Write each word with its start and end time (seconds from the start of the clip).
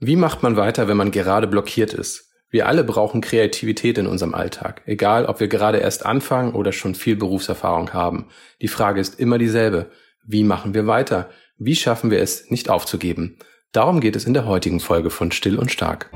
Wie 0.00 0.14
macht 0.14 0.44
man 0.44 0.56
weiter, 0.56 0.86
wenn 0.86 0.96
man 0.96 1.10
gerade 1.10 1.48
blockiert 1.48 1.92
ist? 1.92 2.30
Wir 2.50 2.68
alle 2.68 2.84
brauchen 2.84 3.20
Kreativität 3.20 3.98
in 3.98 4.06
unserem 4.06 4.32
Alltag, 4.32 4.82
egal 4.86 5.26
ob 5.26 5.40
wir 5.40 5.48
gerade 5.48 5.78
erst 5.78 6.06
anfangen 6.06 6.54
oder 6.54 6.70
schon 6.70 6.94
viel 6.94 7.16
Berufserfahrung 7.16 7.92
haben. 7.92 8.28
Die 8.62 8.68
Frage 8.68 9.00
ist 9.00 9.18
immer 9.18 9.38
dieselbe. 9.38 9.90
Wie 10.24 10.44
machen 10.44 10.72
wir 10.72 10.86
weiter? 10.86 11.30
Wie 11.58 11.74
schaffen 11.74 12.12
wir 12.12 12.20
es, 12.20 12.48
nicht 12.48 12.70
aufzugeben? 12.70 13.38
Darum 13.72 13.98
geht 13.98 14.14
es 14.14 14.24
in 14.24 14.34
der 14.34 14.46
heutigen 14.46 14.78
Folge 14.78 15.10
von 15.10 15.32
Still 15.32 15.58
und 15.58 15.72
Stark. 15.72 16.10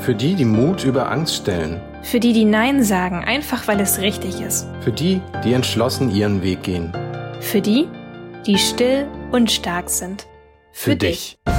Für 0.00 0.14
die, 0.14 0.34
die 0.34 0.44
Mut 0.44 0.84
über 0.84 1.10
Angst 1.10 1.36
stellen. 1.36 1.80
Für 2.02 2.20
die, 2.20 2.34
die 2.34 2.44
Nein 2.44 2.84
sagen, 2.84 3.24
einfach 3.24 3.66
weil 3.68 3.80
es 3.80 4.02
richtig 4.02 4.42
ist. 4.42 4.68
Für 4.82 4.92
die, 4.92 5.22
die 5.42 5.54
entschlossen 5.54 6.14
ihren 6.14 6.42
Weg 6.42 6.62
gehen. 6.62 6.92
Für 7.40 7.62
die, 7.62 7.88
die 8.46 8.58
still 8.58 9.08
und 9.32 9.50
stark 9.50 9.88
sind. 9.88 10.26
Für, 10.78 10.90
Für 10.90 10.96
dich. 10.96 11.38
dich. 11.46 11.56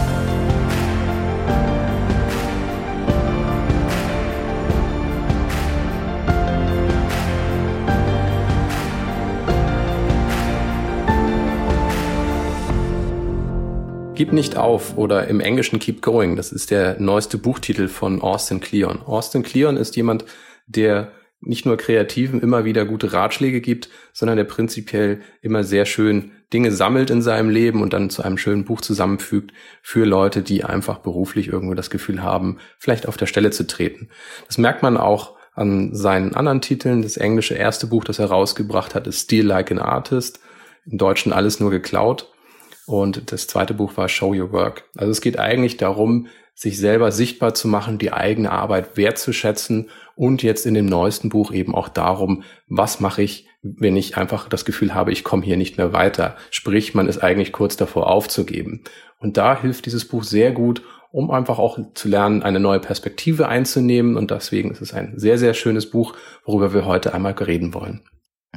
Gib 14.13 14.33
nicht 14.33 14.55
auf 14.55 14.97
oder 14.97 15.27
im 15.27 15.39
Englischen 15.39 15.79
Keep 15.79 16.03
Going. 16.03 16.35
Das 16.35 16.51
ist 16.51 16.69
der 16.69 16.99
neueste 16.99 17.39
Buchtitel 17.39 17.87
von 17.87 18.21
Austin 18.21 18.59
Kleon. 18.59 19.01
Austin 19.01 19.41
Kleon 19.41 19.77
ist 19.77 19.95
jemand, 19.95 20.25
der 20.67 21.11
nicht 21.41 21.65
nur 21.65 21.77
Kreativen 21.77 22.39
immer 22.41 22.65
wieder 22.65 22.85
gute 22.85 23.13
Ratschläge 23.13 23.61
gibt, 23.61 23.89
sondern 24.13 24.37
der 24.37 24.43
prinzipiell 24.43 25.21
immer 25.41 25.63
sehr 25.63 25.85
schön 25.85 26.31
Dinge 26.53 26.71
sammelt 26.71 27.09
in 27.09 27.21
seinem 27.21 27.49
Leben 27.49 27.81
und 27.81 27.93
dann 27.93 28.09
zu 28.09 28.23
einem 28.23 28.37
schönen 28.37 28.63
Buch 28.63 28.81
zusammenfügt 28.81 29.51
für 29.81 30.05
Leute, 30.05 30.41
die 30.41 30.63
einfach 30.63 30.99
beruflich 30.99 31.49
irgendwo 31.49 31.73
das 31.73 31.89
Gefühl 31.89 32.23
haben, 32.23 32.59
vielleicht 32.79 33.07
auf 33.07 33.17
der 33.17 33.25
Stelle 33.25 33.51
zu 33.51 33.67
treten. 33.67 34.09
Das 34.47 34.57
merkt 34.57 34.81
man 34.81 34.95
auch 34.95 35.35
an 35.53 35.93
seinen 35.93 36.35
anderen 36.35 36.61
Titeln. 36.61 37.01
Das 37.01 37.17
englische 37.17 37.55
erste 37.55 37.87
Buch, 37.87 38.03
das 38.03 38.19
er 38.19 38.27
rausgebracht 38.27 38.95
hat, 38.95 39.07
ist 39.07 39.21
Steal 39.21 39.45
Like 39.45 39.71
an 39.71 39.79
Artist. 39.79 40.39
Im 40.85 40.97
Deutschen 40.97 41.33
alles 41.33 41.59
nur 41.59 41.71
geklaut. 41.71 42.31
Und 42.85 43.33
das 43.33 43.47
zweite 43.47 43.73
Buch 43.73 43.97
war 43.97 44.07
Show 44.07 44.33
Your 44.33 44.53
Work. 44.53 44.85
Also 44.95 45.11
es 45.11 45.19
geht 45.19 45.37
eigentlich 45.37 45.75
darum, 45.75 46.27
sich 46.55 46.77
selber 46.77 47.11
sichtbar 47.11 47.53
zu 47.53 47.67
machen, 47.67 47.97
die 47.97 48.13
eigene 48.13 48.51
Arbeit 48.51 48.97
wertzuschätzen 48.97 49.89
und 50.15 50.41
jetzt 50.41 50.65
in 50.65 50.73
dem 50.73 50.85
neuesten 50.85 51.29
Buch 51.29 51.51
eben 51.51 51.75
auch 51.75 51.89
darum, 51.89 52.43
was 52.67 52.99
mache 52.99 53.21
ich, 53.21 53.47
wenn 53.77 53.97
ich 53.97 54.17
einfach 54.17 54.49
das 54.49 54.65
Gefühl 54.65 54.93
habe, 54.93 55.11
ich 55.11 55.23
komme 55.23 55.43
hier 55.43 55.57
nicht 55.57 55.77
mehr 55.77 55.93
weiter. 55.93 56.35
Sprich, 56.51 56.93
man 56.93 57.07
ist 57.07 57.19
eigentlich 57.19 57.51
kurz 57.51 57.77
davor 57.77 58.09
aufzugeben. 58.09 58.83
Und 59.19 59.37
da 59.37 59.59
hilft 59.59 59.85
dieses 59.85 60.07
Buch 60.07 60.23
sehr 60.23 60.51
gut, 60.51 60.81
um 61.11 61.31
einfach 61.31 61.59
auch 61.59 61.79
zu 61.93 62.07
lernen, 62.07 62.43
eine 62.43 62.59
neue 62.59 62.79
Perspektive 62.79 63.47
einzunehmen. 63.47 64.17
Und 64.17 64.31
deswegen 64.31 64.71
ist 64.71 64.81
es 64.81 64.93
ein 64.93 65.13
sehr, 65.17 65.37
sehr 65.37 65.53
schönes 65.53 65.89
Buch, 65.89 66.15
worüber 66.45 66.73
wir 66.73 66.85
heute 66.85 67.13
einmal 67.13 67.33
reden 67.33 67.73
wollen. 67.73 68.01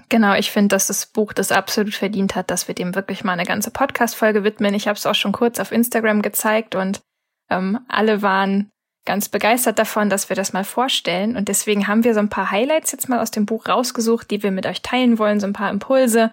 Genau, 0.09 0.35
ich 0.35 0.51
finde, 0.51 0.69
dass 0.69 0.87
das 0.87 1.07
Buch 1.07 1.33
das 1.33 1.53
absolut 1.53 1.95
verdient 1.95 2.35
hat, 2.35 2.51
dass 2.51 2.69
wir 2.69 2.75
dem 2.75 2.95
wirklich 2.95 3.25
mal 3.25 3.33
eine 3.33 3.45
ganze 3.45 3.71
Podcast-Folge 3.71 4.45
widmen. 4.45 4.75
Ich 4.75 4.89
habe 4.89 4.97
es 4.97 5.07
auch 5.07 5.15
schon 5.15 5.33
kurz 5.33 5.61
auf 5.61 5.73
Instagram 5.73 6.23
gezeigt 6.23 6.75
und 6.75 7.01
ähm, 7.49 7.81
alle 7.89 8.23
waren 8.23 8.71
ganz 9.05 9.29
begeistert 9.29 9.79
davon, 9.79 10.11
dass 10.11 10.29
wir 10.29 10.37
das 10.37 10.53
mal 10.53 10.65
vorstellen. 10.65 11.37
Und 11.37 11.49
deswegen 11.49 11.89
haben 11.89 12.05
wir 12.05 12.15
so 12.15 12.21
ein 12.21 12.29
paar 12.29 12.51
Highlights 12.51 12.93
jetzt 12.93 13.09
mal 13.09 13.21
aus 13.21 13.31
dem 13.31 13.47
Buch 13.47 13.69
rausgesucht, 13.69 14.31
die 14.31 14.43
wir 14.43 14.51
mit 14.51 14.67
euch 14.67 14.83
teilen 14.83 15.19
wollen, 15.19 15.41
so 15.41 15.47
ein 15.47 15.53
paar 15.53 15.71
Impulse, 15.71 16.31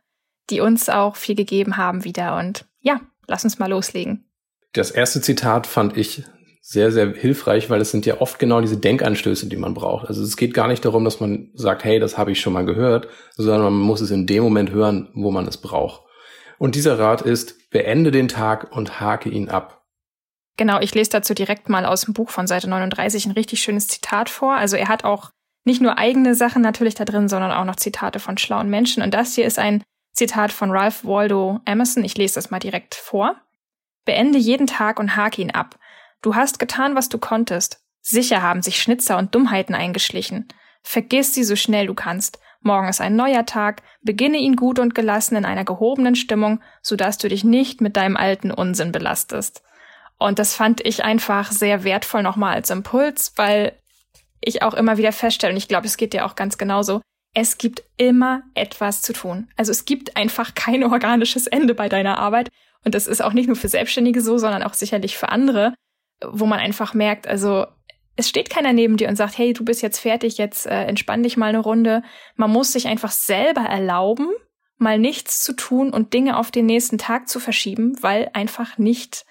die 0.50 0.62
uns 0.62 0.90
auch 0.90 1.16
viel 1.16 1.36
gegeben 1.36 1.78
haben 1.78 2.04
wieder. 2.04 2.38
Und 2.38 2.66
ja, 2.82 3.02
lass 3.28 3.44
uns 3.44 3.60
mal 3.60 3.70
loslegen. 3.70 4.26
Das 4.74 4.92
erste 4.92 5.22
Zitat 5.22 5.66
fand 5.66 5.98
ich 5.98 6.24
sehr, 6.62 6.92
sehr 6.92 7.14
hilfreich, 7.14 7.70
weil 7.70 7.80
es 7.80 7.92
sind 7.92 8.06
ja 8.06 8.20
oft 8.20 8.40
genau 8.40 8.60
diese 8.60 8.76
Denkanstöße, 8.76 9.48
die 9.48 9.56
man 9.56 9.74
braucht. 9.74 10.10
Also 10.10 10.22
es 10.22 10.36
geht 10.36 10.54
gar 10.54 10.68
nicht 10.68 10.84
darum, 10.84 11.06
dass 11.06 11.22
man 11.22 11.50
sagt, 11.54 11.86
hey, 11.86 11.98
das 11.98 12.18
habe 12.18 12.34
ich 12.34 12.42
schon 12.42 12.52
mal 12.52 12.66
gehört, 12.66 13.08
sondern 13.36 13.62
man 13.62 13.74
muss 13.74 14.02
es 14.02 14.12
in 14.12 14.28
dem 14.28 14.44
Moment 14.44 14.72
hören, 14.72 15.10
wo 15.14 15.32
man 15.32 15.48
es 15.48 15.56
braucht. 15.56 16.02
Und 16.58 16.76
dieser 16.76 17.00
Rat 17.00 17.22
ist, 17.22 17.70
beende 17.70 18.12
den 18.12 18.28
Tag 18.28 18.76
und 18.76 19.00
hake 19.00 19.30
ihn 19.30 19.48
ab. 19.48 19.77
Genau, 20.58 20.80
ich 20.80 20.94
lese 20.96 21.12
dazu 21.12 21.36
direkt 21.36 21.70
mal 21.70 21.86
aus 21.86 22.02
dem 22.02 22.14
Buch 22.14 22.32
von 22.32 22.48
Seite 22.48 22.68
39 22.68 23.28
ein 23.28 23.32
richtig 23.32 23.62
schönes 23.62 23.88
Zitat 23.88 24.30
vor. 24.30 24.56
Also 24.56 24.76
er 24.76 24.88
hat 24.88 25.04
auch 25.04 25.30
nicht 25.64 25.82
nur 25.82 25.98
eigene 25.98 26.34
Sachen 26.34 26.64
natürlich 26.64 26.96
da 26.96 27.06
drin, 27.06 27.30
sondern 27.30 27.52
auch 27.52 27.66
noch 27.66 27.76
Zitate 27.76 28.20
von 28.20 28.38
schlauen 28.38 28.70
Menschen. 28.70 29.04
Und 29.04 29.14
das 29.14 29.36
hier 29.36 29.46
ist 29.46 29.60
ein 29.60 29.84
Zitat 30.14 30.52
von 30.52 30.72
Ralph 30.72 31.06
Waldo 31.06 31.60
Emerson. 31.66 32.04
Ich 32.04 32.18
lese 32.18 32.36
das 32.36 32.50
mal 32.50 32.60
direkt 32.60 32.96
vor. 32.96 33.36
Beende 34.04 34.40
jeden 34.40 34.66
Tag 34.66 35.00
und 35.00 35.16
hake 35.16 35.42
ihn 35.42 35.52
ab. 35.52 35.78
Du 36.24 36.34
hast 36.34 36.58
getan, 36.58 36.96
was 36.96 37.10
du 37.10 37.20
konntest. 37.20 37.82
Sicher 38.02 38.42
haben 38.42 38.62
sich 38.64 38.82
Schnitzer 38.82 39.18
und 39.18 39.36
Dummheiten 39.36 39.76
eingeschlichen. 39.76 40.48
Vergiss 40.82 41.34
sie 41.34 41.44
so 41.44 41.56
schnell 41.56 41.86
du 41.86 41.94
kannst. 41.94 42.40
Morgen 42.62 42.88
ist 42.88 43.02
ein 43.02 43.16
neuer 43.16 43.46
Tag, 43.46 43.84
beginne 44.02 44.38
ihn 44.38 44.56
gut 44.56 44.80
und 44.80 44.96
gelassen 44.96 45.36
in 45.36 45.46
einer 45.46 45.66
gehobenen 45.66 46.16
Stimmung, 46.16 46.62
so 46.82 46.96
dass 46.96 47.18
du 47.18 47.28
dich 47.28 47.44
nicht 47.44 47.82
mit 47.82 47.98
deinem 47.98 48.18
alten 48.18 48.52
Unsinn 48.52 48.92
belastest. 48.92 49.62
Und 50.18 50.40
das 50.40 50.56
fand 50.56 50.86
ich 50.86 51.04
einfach 51.04 51.52
sehr 51.52 51.84
wertvoll 51.84 52.24
nochmal 52.24 52.56
als 52.56 52.70
Impuls, 52.70 53.34
weil 53.36 53.78
ich 54.42 54.62
auch 54.62 54.74
immer 54.74 54.98
wieder 54.98 55.12
feststelle, 55.12 55.54
und 55.54 55.58
ich 55.58 55.68
glaube, 55.68 55.88
es 55.88 55.98
geht 55.98 56.14
dir 56.14 56.26
auch 56.26 56.36
ganz 56.36 56.58
genauso, 56.58 57.02
es 57.34 57.58
gibt 57.58 57.84
immer 57.98 58.44
etwas 58.56 59.02
zu 59.02 59.14
tun. 59.14 59.50
Also 59.58 59.72
es 59.72 59.86
gibt 59.86 60.18
einfach 60.18 60.56
kein 60.56 60.84
organisches 60.92 61.48
Ende 61.48 61.76
bei 61.76 61.90
deiner 61.90 62.18
Arbeit. 62.18 62.50
Und 62.84 62.96
das 62.96 63.08
ist 63.08 63.22
auch 63.22 63.34
nicht 63.34 63.48
nur 63.48 63.56
für 63.56 63.68
Selbstständige 63.68 64.22
so, 64.22 64.38
sondern 64.38 64.64
auch 64.64 64.74
sicherlich 64.74 65.18
für 65.18 65.30
andere 65.30 65.74
wo 66.22 66.46
man 66.46 66.60
einfach 66.60 66.94
merkt, 66.94 67.28
also 67.28 67.66
es 68.16 68.30
steht 68.30 68.50
keiner 68.50 68.74
neben 68.74 68.98
dir 68.98 69.10
und 69.10 69.16
sagt, 69.16 69.38
hey, 69.38 69.54
du 69.54 69.64
bist 69.64 69.82
jetzt 69.84 70.00
fertig, 70.00 70.38
jetzt 70.38 70.66
äh, 70.66 70.86
entspann 70.86 71.22
dich 71.22 71.38
mal 71.38 71.50
eine 71.50 71.60
Runde. 71.60 72.02
Man 72.36 72.52
muss 72.52 72.74
sich 72.74 72.88
einfach 72.88 73.12
selber 73.12 73.62
erlauben, 73.62 74.30
mal 74.78 74.98
nichts 74.98 75.44
zu 75.44 75.54
tun 75.54 75.92
und 75.92 76.14
Dinge 76.14 76.38
auf 76.38 76.50
den 76.50 76.66
nächsten 76.66 76.98
Tag 76.98 77.30
zu 77.30 77.40
verschieben, 77.40 77.96
weil 78.02 78.32
einfach 78.34 78.80
nicht 78.80 79.26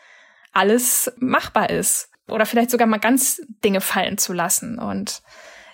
alles 0.57 1.13
machbar 1.19 1.71
ist. 1.71 2.11
Oder 2.29 2.47
vielleicht 2.47 2.71
sogar 2.71 2.89
mal 2.89 2.99
ganz 2.99 3.41
Dinge 3.65 3.81
fallen 3.81 4.19
zu 4.19 4.33
lassen. 4.33 4.79
Und 4.79 5.23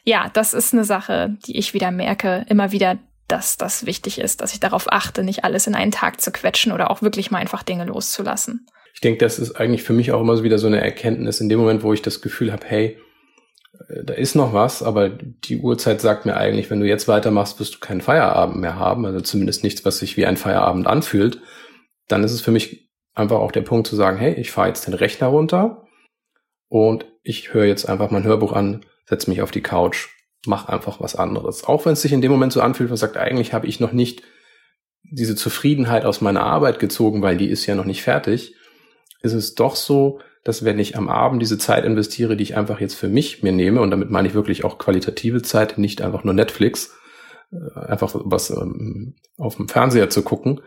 ja, 0.04 0.30
das 0.34 0.52
ist 0.52 0.74
eine 0.74 0.84
Sache, 0.84 1.36
die 1.46 1.56
ich 1.56 1.72
wieder 1.72 1.90
merke, 1.90 2.44
immer 2.48 2.72
wieder, 2.72 2.98
dass 3.26 3.56
das 3.56 3.86
wichtig 3.86 4.18
ist, 4.18 4.42
dass 4.42 4.52
ich 4.52 4.60
darauf 4.60 4.92
achte, 4.92 5.24
nicht 5.24 5.44
alles 5.44 5.66
in 5.66 5.74
einen 5.74 5.92
Tag 5.92 6.20
zu 6.20 6.30
quetschen 6.30 6.72
oder 6.72 6.90
auch 6.90 7.00
wirklich 7.00 7.30
mal 7.30 7.38
einfach 7.38 7.62
Dinge 7.62 7.84
loszulassen 7.84 8.66
ich 8.94 9.00
denke, 9.00 9.18
das 9.18 9.38
ist 9.38 9.56
eigentlich 9.56 9.82
für 9.82 9.92
mich 9.92 10.12
auch 10.12 10.20
immer 10.20 10.36
so 10.36 10.44
wieder 10.44 10.58
so 10.58 10.66
eine 10.66 10.80
Erkenntnis 10.80 11.40
in 11.40 11.48
dem 11.48 11.58
Moment, 11.58 11.82
wo 11.82 11.92
ich 11.92 12.02
das 12.02 12.20
Gefühl 12.20 12.52
habe, 12.52 12.66
hey, 12.66 12.98
äh, 13.88 14.04
da 14.04 14.14
ist 14.14 14.34
noch 14.34 14.52
was, 14.52 14.82
aber 14.82 15.08
die 15.08 15.58
Uhrzeit 15.58 16.00
sagt 16.00 16.26
mir 16.26 16.36
eigentlich, 16.36 16.70
wenn 16.70 16.80
du 16.80 16.86
jetzt 16.86 17.08
weitermachst, 17.08 17.58
wirst 17.58 17.74
du 17.74 17.78
keinen 17.80 18.00
Feierabend 18.00 18.58
mehr 18.58 18.76
haben, 18.76 19.06
also 19.06 19.20
zumindest 19.20 19.64
nichts, 19.64 19.84
was 19.84 19.98
sich 19.98 20.16
wie 20.16 20.26
ein 20.26 20.36
Feierabend 20.36 20.86
anfühlt. 20.86 21.40
Dann 22.08 22.24
ist 22.24 22.32
es 22.32 22.42
für 22.42 22.50
mich 22.50 22.90
einfach 23.14 23.38
auch 23.38 23.52
der 23.52 23.62
Punkt 23.62 23.86
zu 23.86 23.96
sagen, 23.96 24.18
hey, 24.18 24.34
ich 24.34 24.50
fahre 24.50 24.68
jetzt 24.68 24.86
den 24.86 24.94
Rechner 24.94 25.28
runter 25.28 25.86
und 26.68 27.06
ich 27.22 27.52
höre 27.54 27.66
jetzt 27.66 27.88
einfach 27.88 28.10
mein 28.10 28.24
Hörbuch 28.24 28.52
an, 28.52 28.84
setze 29.06 29.30
mich 29.30 29.42
auf 29.42 29.50
die 29.50 29.62
Couch, 29.62 30.08
mach 30.46 30.68
einfach 30.68 31.00
was 31.00 31.16
anderes. 31.16 31.64
Auch 31.64 31.84
wenn 31.84 31.92
es 31.92 32.02
sich 32.02 32.12
in 32.12 32.20
dem 32.20 32.32
Moment 32.32 32.52
so 32.52 32.60
anfühlt, 32.60 32.88
man 32.88 32.96
sagt, 32.96 33.16
eigentlich 33.16 33.52
habe 33.52 33.66
ich 33.66 33.80
noch 33.80 33.92
nicht 33.92 34.22
diese 35.02 35.36
Zufriedenheit 35.36 36.04
aus 36.04 36.20
meiner 36.20 36.42
Arbeit 36.44 36.78
gezogen, 36.78 37.22
weil 37.22 37.36
die 37.36 37.48
ist 37.48 37.66
ja 37.66 37.74
noch 37.74 37.84
nicht 37.84 38.02
fertig 38.02 38.54
ist 39.22 39.32
es 39.32 39.54
doch 39.54 39.76
so, 39.76 40.20
dass 40.44 40.64
wenn 40.64 40.78
ich 40.78 40.96
am 40.96 41.08
Abend 41.08 41.40
diese 41.40 41.58
Zeit 41.58 41.84
investiere, 41.84 42.36
die 42.36 42.42
ich 42.42 42.56
einfach 42.56 42.80
jetzt 42.80 42.94
für 42.94 43.08
mich 43.08 43.42
mir 43.42 43.52
nehme, 43.52 43.80
und 43.80 43.90
damit 43.90 44.10
meine 44.10 44.28
ich 44.28 44.34
wirklich 44.34 44.64
auch 44.64 44.78
qualitative 44.78 45.42
Zeit, 45.42 45.78
nicht 45.78 46.02
einfach 46.02 46.24
nur 46.24 46.34
Netflix, 46.34 46.94
äh, 47.52 47.78
einfach 47.78 48.14
was 48.14 48.50
ähm, 48.50 49.14
auf 49.38 49.56
dem 49.56 49.68
Fernseher 49.68 50.10
zu 50.10 50.22
gucken, 50.22 50.60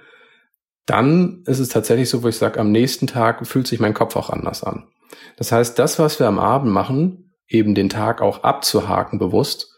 dann 0.86 1.44
ist 1.46 1.60
es 1.60 1.70
tatsächlich 1.70 2.10
so, 2.10 2.24
wo 2.24 2.28
ich 2.28 2.38
sage, 2.38 2.60
am 2.60 2.72
nächsten 2.72 3.08
Tag 3.08 3.46
fühlt 3.48 3.68
sich 3.68 3.80
mein 3.80 3.94
Kopf 3.94 4.16
auch 4.16 4.30
anders 4.30 4.64
an. 4.64 4.88
Das 5.38 5.52
heißt, 5.52 5.78
das, 5.80 6.00
was 6.00 6.20
wir 6.20 6.28
am 6.28 6.40
Abend 6.40 6.72
machen, 6.72 7.34
eben 7.48 7.76
den 7.76 7.90
Tag 7.90 8.22
auch 8.22 8.44
abzuhaken 8.44 9.20
bewusst, 9.20 9.72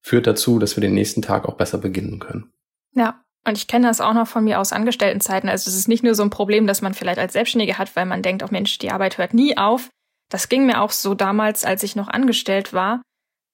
führt 0.00 0.26
dazu, 0.26 0.58
dass 0.58 0.76
wir 0.76 0.80
den 0.80 0.94
nächsten 0.94 1.22
Tag 1.22 1.46
auch 1.46 1.56
besser 1.56 1.78
beginnen 1.78 2.20
können. 2.20 2.52
Ja, 2.92 3.22
und 3.46 3.58
ich 3.58 3.66
kenne 3.66 3.86
das 3.86 4.00
auch 4.00 4.14
noch 4.14 4.26
von 4.26 4.44
mir 4.44 4.60
aus 4.60 4.72
Angestelltenzeiten. 4.72 5.48
Also 5.48 5.68
es 5.68 5.76
ist 5.76 5.88
nicht 5.88 6.02
nur 6.02 6.14
so 6.14 6.22
ein 6.22 6.30
Problem, 6.30 6.66
das 6.66 6.82
man 6.82 6.94
vielleicht 6.94 7.18
als 7.18 7.34
Selbstständige 7.34 7.78
hat, 7.78 7.94
weil 7.94 8.06
man 8.06 8.22
denkt, 8.22 8.42
oh 8.42 8.48
Mensch, 8.50 8.78
die 8.78 8.90
Arbeit 8.90 9.18
hört 9.18 9.34
nie 9.34 9.56
auf. 9.56 9.90
Das 10.28 10.48
ging 10.48 10.66
mir 10.66 10.80
auch 10.80 10.90
so 10.90 11.14
damals, 11.14 11.64
als 11.64 11.82
ich 11.82 11.94
noch 11.94 12.08
angestellt 12.08 12.72
war. 12.72 13.02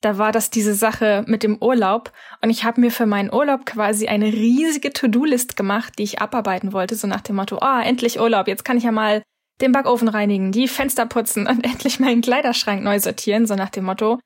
Da 0.03 0.19
war 0.19 0.33
das 0.33 0.51
diese 0.51 0.75
Sache 0.75 1.25
mit 1.27 1.43
dem 1.43 1.57
Urlaub 1.63 2.13
und 2.43 2.51
ich 2.51 2.65
habe 2.65 2.81
mir 2.81 2.91
für 2.91 3.07
meinen 3.07 3.33
Urlaub 3.33 3.65
quasi 3.65 4.09
eine 4.09 4.27
riesige 4.27 4.93
To-Do-List 4.93 5.57
gemacht, 5.57 5.95
die 5.99 6.03
ich 6.03 6.21
abarbeiten 6.21 6.73
wollte, 6.73 6.97
so 6.97 7.07
nach 7.07 7.21
dem 7.23 7.37
Motto, 7.37 7.59
ah, 7.61 7.81
endlich 7.83 8.21
Urlaub, 8.21 8.49
jetzt 8.49 8.65
kann 8.65 8.77
ich 8.77 8.85
ja 8.85 8.93
mal 8.93 9.23
den 9.61 9.73
Backofen 9.73 10.09
reinigen, 10.09 10.53
die 10.53 10.69
Fenster 10.69 11.07
putzen 11.07 11.47
und 11.47 11.65
endlich 11.65 12.01
meinen 12.01 12.21
Kleiderschrank 12.21 12.83
neu 12.83 13.01
sortieren, 13.01 13.47
so 13.47 13.55
nach 13.55 13.71
dem 13.71 13.85
Motto, 13.85 14.19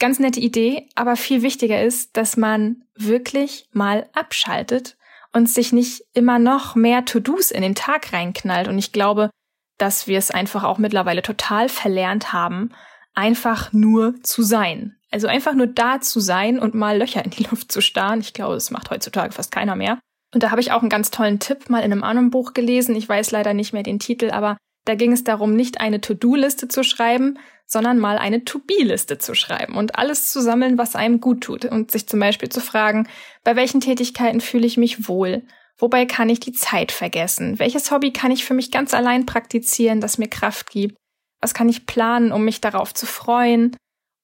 Ganz 0.00 0.18
nette 0.18 0.40
Idee, 0.40 0.88
aber 0.96 1.16
viel 1.16 1.42
wichtiger 1.42 1.82
ist, 1.82 2.16
dass 2.16 2.36
man 2.36 2.82
wirklich 2.96 3.68
mal 3.72 4.08
abschaltet 4.12 4.96
und 5.32 5.48
sich 5.48 5.72
nicht 5.72 6.02
immer 6.12 6.38
noch 6.38 6.74
mehr 6.74 7.04
To-Dos 7.04 7.50
in 7.50 7.62
den 7.62 7.74
Tag 7.74 8.12
reinknallt. 8.12 8.68
Und 8.68 8.78
ich 8.78 8.92
glaube, 8.92 9.30
dass 9.78 10.06
wir 10.06 10.18
es 10.18 10.30
einfach 10.30 10.64
auch 10.64 10.78
mittlerweile 10.78 11.22
total 11.22 11.68
verlernt 11.68 12.32
haben, 12.32 12.72
einfach 13.14 13.72
nur 13.72 14.14
zu 14.22 14.42
sein. 14.42 14.96
Also 15.10 15.28
einfach 15.28 15.54
nur 15.54 15.68
da 15.68 16.00
zu 16.00 16.20
sein 16.20 16.58
und 16.58 16.74
mal 16.74 16.98
Löcher 16.98 17.24
in 17.24 17.30
die 17.30 17.44
Luft 17.44 17.70
zu 17.70 17.80
starren. 17.80 18.20
Ich 18.20 18.32
glaube, 18.32 18.54
das 18.54 18.70
macht 18.70 18.90
heutzutage 18.90 19.32
fast 19.32 19.52
keiner 19.52 19.76
mehr. 19.76 20.00
Und 20.34 20.42
da 20.42 20.50
habe 20.50 20.60
ich 20.60 20.72
auch 20.72 20.80
einen 20.80 20.90
ganz 20.90 21.12
tollen 21.12 21.38
Tipp 21.38 21.70
mal 21.70 21.78
in 21.78 21.92
einem 21.92 22.02
anderen 22.02 22.30
Buch 22.30 22.52
gelesen. 22.52 22.96
Ich 22.96 23.08
weiß 23.08 23.30
leider 23.30 23.54
nicht 23.54 23.72
mehr 23.72 23.84
den 23.84 24.00
Titel, 24.00 24.30
aber 24.30 24.56
da 24.84 24.96
ging 24.96 25.12
es 25.12 25.24
darum, 25.24 25.54
nicht 25.54 25.80
eine 25.80 26.00
To-Do-Liste 26.00 26.68
zu 26.68 26.82
schreiben, 26.82 27.38
sondern 27.66 27.98
mal 27.98 28.18
eine 28.18 28.44
To-Be-Liste 28.44 29.18
zu 29.18 29.34
schreiben 29.34 29.76
und 29.76 29.96
alles 29.96 30.30
zu 30.30 30.42
sammeln, 30.42 30.76
was 30.76 30.96
einem 30.96 31.20
gut 31.20 31.42
tut 31.42 31.64
und 31.64 31.90
sich 31.90 32.06
zum 32.06 32.20
Beispiel 32.20 32.48
zu 32.48 32.60
fragen, 32.60 33.08
bei 33.42 33.56
welchen 33.56 33.80
Tätigkeiten 33.80 34.40
fühle 34.40 34.66
ich 34.66 34.76
mich 34.76 35.08
wohl? 35.08 35.44
Wobei 35.78 36.06
kann 36.06 36.28
ich 36.28 36.40
die 36.40 36.52
Zeit 36.52 36.92
vergessen? 36.92 37.58
Welches 37.58 37.90
Hobby 37.90 38.12
kann 38.12 38.30
ich 38.30 38.44
für 38.44 38.54
mich 38.54 38.70
ganz 38.70 38.94
allein 38.94 39.26
praktizieren, 39.26 40.00
das 40.00 40.18
mir 40.18 40.28
Kraft 40.28 40.70
gibt? 40.70 40.96
Was 41.44 41.52
kann 41.52 41.68
ich 41.68 41.84
planen, 41.84 42.32
um 42.32 42.42
mich 42.42 42.62
darauf 42.62 42.94
zu 42.94 43.04
freuen? 43.04 43.76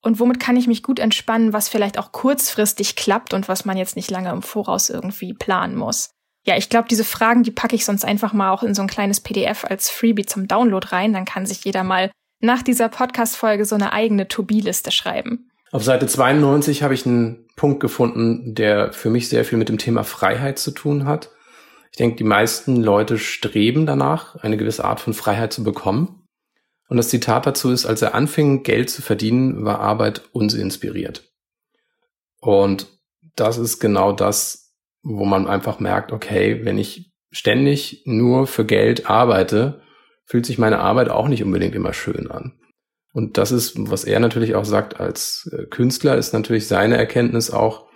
Und 0.02 0.20
womit 0.20 0.40
kann 0.40 0.56
ich 0.56 0.66
mich 0.66 0.82
gut 0.82 0.98
entspannen, 0.98 1.52
was 1.52 1.68
vielleicht 1.68 1.98
auch 1.98 2.12
kurzfristig 2.12 2.96
klappt 2.96 3.34
und 3.34 3.46
was 3.46 3.66
man 3.66 3.76
jetzt 3.76 3.94
nicht 3.94 4.10
lange 4.10 4.30
im 4.30 4.40
Voraus 4.40 4.88
irgendwie 4.88 5.34
planen 5.34 5.76
muss? 5.76 6.08
Ja, 6.46 6.56
ich 6.56 6.70
glaube, 6.70 6.88
diese 6.88 7.04
Fragen, 7.04 7.42
die 7.42 7.50
packe 7.50 7.76
ich 7.76 7.84
sonst 7.84 8.06
einfach 8.06 8.32
mal 8.32 8.50
auch 8.52 8.62
in 8.62 8.74
so 8.74 8.80
ein 8.80 8.88
kleines 8.88 9.20
PDF 9.20 9.66
als 9.66 9.90
Freebie 9.90 10.24
zum 10.24 10.48
Download 10.48 10.88
rein. 10.88 11.12
Dann 11.12 11.26
kann 11.26 11.44
sich 11.44 11.62
jeder 11.62 11.84
mal 11.84 12.10
nach 12.40 12.62
dieser 12.62 12.88
Podcast-Folge 12.88 13.66
so 13.66 13.74
eine 13.74 13.92
eigene 13.92 14.26
To-Be-Liste 14.26 14.90
schreiben. 14.90 15.50
Auf 15.72 15.84
Seite 15.84 16.06
92 16.06 16.82
habe 16.82 16.94
ich 16.94 17.04
einen 17.04 17.46
Punkt 17.56 17.80
gefunden, 17.80 18.54
der 18.54 18.94
für 18.94 19.10
mich 19.10 19.28
sehr 19.28 19.44
viel 19.44 19.58
mit 19.58 19.68
dem 19.68 19.76
Thema 19.76 20.04
Freiheit 20.04 20.58
zu 20.58 20.70
tun 20.70 21.04
hat. 21.04 21.28
Ich 21.90 21.98
denke, 21.98 22.16
die 22.16 22.24
meisten 22.24 22.76
Leute 22.76 23.18
streben 23.18 23.84
danach, 23.84 24.36
eine 24.36 24.56
gewisse 24.56 24.86
Art 24.86 25.00
von 25.00 25.12
Freiheit 25.12 25.52
zu 25.52 25.62
bekommen. 25.62 26.19
Und 26.90 26.96
das 26.96 27.08
Zitat 27.08 27.46
dazu 27.46 27.70
ist, 27.70 27.86
als 27.86 28.02
er 28.02 28.16
anfing, 28.16 28.64
Geld 28.64 28.90
zu 28.90 29.00
verdienen, 29.00 29.64
war 29.64 29.78
Arbeit 29.78 30.22
uns 30.32 30.54
inspiriert. 30.54 31.30
Und 32.40 32.88
das 33.36 33.58
ist 33.58 33.78
genau 33.78 34.10
das, 34.10 34.74
wo 35.02 35.24
man 35.24 35.46
einfach 35.46 35.78
merkt, 35.78 36.10
okay, 36.10 36.64
wenn 36.64 36.78
ich 36.78 37.12
ständig 37.30 38.02
nur 38.06 38.48
für 38.48 38.64
Geld 38.64 39.08
arbeite, 39.08 39.82
fühlt 40.24 40.44
sich 40.44 40.58
meine 40.58 40.80
Arbeit 40.80 41.10
auch 41.10 41.28
nicht 41.28 41.44
unbedingt 41.44 41.76
immer 41.76 41.92
schön 41.92 42.28
an. 42.28 42.58
Und 43.12 43.38
das 43.38 43.52
ist, 43.52 43.74
was 43.76 44.02
er 44.02 44.18
natürlich 44.18 44.56
auch 44.56 44.64
sagt 44.64 44.98
als 44.98 45.48
äh, 45.52 45.66
Künstler, 45.66 46.16
ist 46.16 46.32
natürlich 46.32 46.66
seine 46.66 46.96
Erkenntnis 46.96 47.52
auch, 47.52 47.86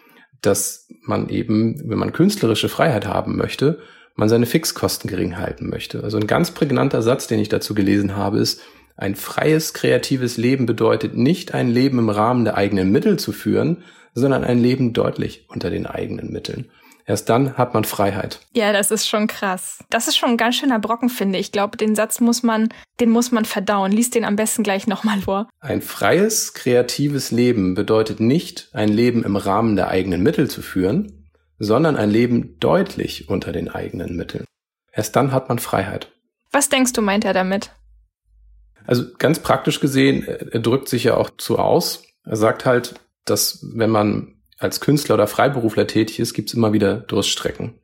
dass 0.40 0.88
man 1.02 1.31
eben, 1.31 1.82
wenn 1.90 1.99
man 1.99 2.12
künstlerische 2.12 2.69
Freiheit 2.69 3.08
haben 3.08 3.37
möchte, 3.37 3.81
man 4.14 4.29
seine 4.29 4.47
Fixkosten 4.47 5.11
gering 5.11 5.37
halten 5.37 5.69
möchte. 5.69 6.05
Also 6.05 6.17
ein 6.17 6.29
ganz 6.29 6.52
prägnanter 6.52 7.02
Satz, 7.02 7.26
den 7.26 7.40
ich 7.40 7.49
dazu 7.49 7.75
gelesen 7.75 8.14
habe, 8.14 8.38
ist, 8.38 8.61
ein 8.96 9.17
freies, 9.17 9.75
kreatives 9.75 10.37
Leben 10.37 10.67
bedeutet 10.67 11.17
nicht 11.17 11.55
ein 11.55 11.69
Leben 11.69 11.99
im 11.99 12.08
Rahmen 12.08 12.44
der 12.44 12.56
eigenen 12.56 12.93
Mittel 12.93 13.19
zu 13.19 13.32
führen, 13.32 13.82
sondern 14.14 14.44
ein 14.44 14.58
Leben 14.58 14.93
deutlich 14.93 15.46
unter 15.49 15.70
den 15.70 15.87
eigenen 15.87 16.31
Mitteln. 16.31 16.70
Erst 17.06 17.29
dann 17.29 17.58
hat 17.58 17.75
man 17.75 17.85
Freiheit. 17.85 18.41
Ja, 18.55 18.73
das 18.73 18.91
ist 18.91 19.06
schon 19.06 19.26
krass. 19.26 19.85
Das 19.91 20.08
ist 20.08 20.17
schon 20.17 20.31
ein 20.31 20.37
ganz 20.38 20.56
schöner 20.56 20.79
Brocken, 20.79 21.11
finde 21.11 21.38
ich. 21.38 21.46
Ich 21.46 21.52
glaube, 21.52 21.76
den 21.76 21.94
Satz 21.94 22.20
muss 22.20 22.43
man, 22.43 22.69
den 22.99 23.11
muss 23.11 23.31
man 23.31 23.44
verdauen. 23.44 23.93
Lies 23.93 24.08
den 24.08 24.25
am 24.25 24.37
besten 24.37 24.62
gleich 24.62 24.87
nochmal 24.87 25.20
vor. 25.20 25.49
Ein 25.61 25.82
freies, 25.82 26.55
kreatives 26.55 27.31
Leben 27.31 27.75
bedeutet 27.75 28.20
nicht, 28.20 28.70
ein 28.73 28.88
Leben 28.88 29.23
im 29.23 29.37
Rahmen 29.37 29.76
der 29.76 29.88
eigenen 29.88 30.23
Mittel 30.23 30.49
zu 30.49 30.62
führen, 30.62 31.29
sondern 31.58 31.97
ein 31.97 32.11
Leben 32.11 32.58
deutlich 32.58 33.29
unter 33.29 33.52
den 33.52 33.69
eigenen 33.69 34.17
Mitteln. 34.17 34.44
Erst 34.90 35.14
dann 35.14 35.32
hat 35.32 35.50
man 35.50 35.58
Freiheit. 35.58 36.11
Was 36.52 36.70
denkst 36.70 36.94
du, 36.94 37.02
meint 37.02 37.26
er 37.26 37.35
damit? 37.35 37.70
Also 38.87 39.05
ganz 39.19 39.39
praktisch 39.39 39.81
gesehen, 39.81 40.25
er 40.25 40.61
drückt 40.61 40.89
sich 40.89 41.05
ja 41.05 41.17
auch 41.17 41.31
zu 41.37 41.59
aus. 41.59 42.05
Er 42.25 42.37
sagt 42.37 42.65
halt, 42.65 42.95
dass 43.25 43.67
wenn 43.75 43.91
man 43.91 44.35
als 44.59 44.81
Künstler 44.81 45.15
oder 45.15 45.27
Freiberufler 45.27 45.87
tätig 45.87 46.21
ist, 46.21 46.35
gibt's 46.35 46.55
immer 46.55 46.73
wieder 46.73 46.97
Durststrecken. 46.97 47.75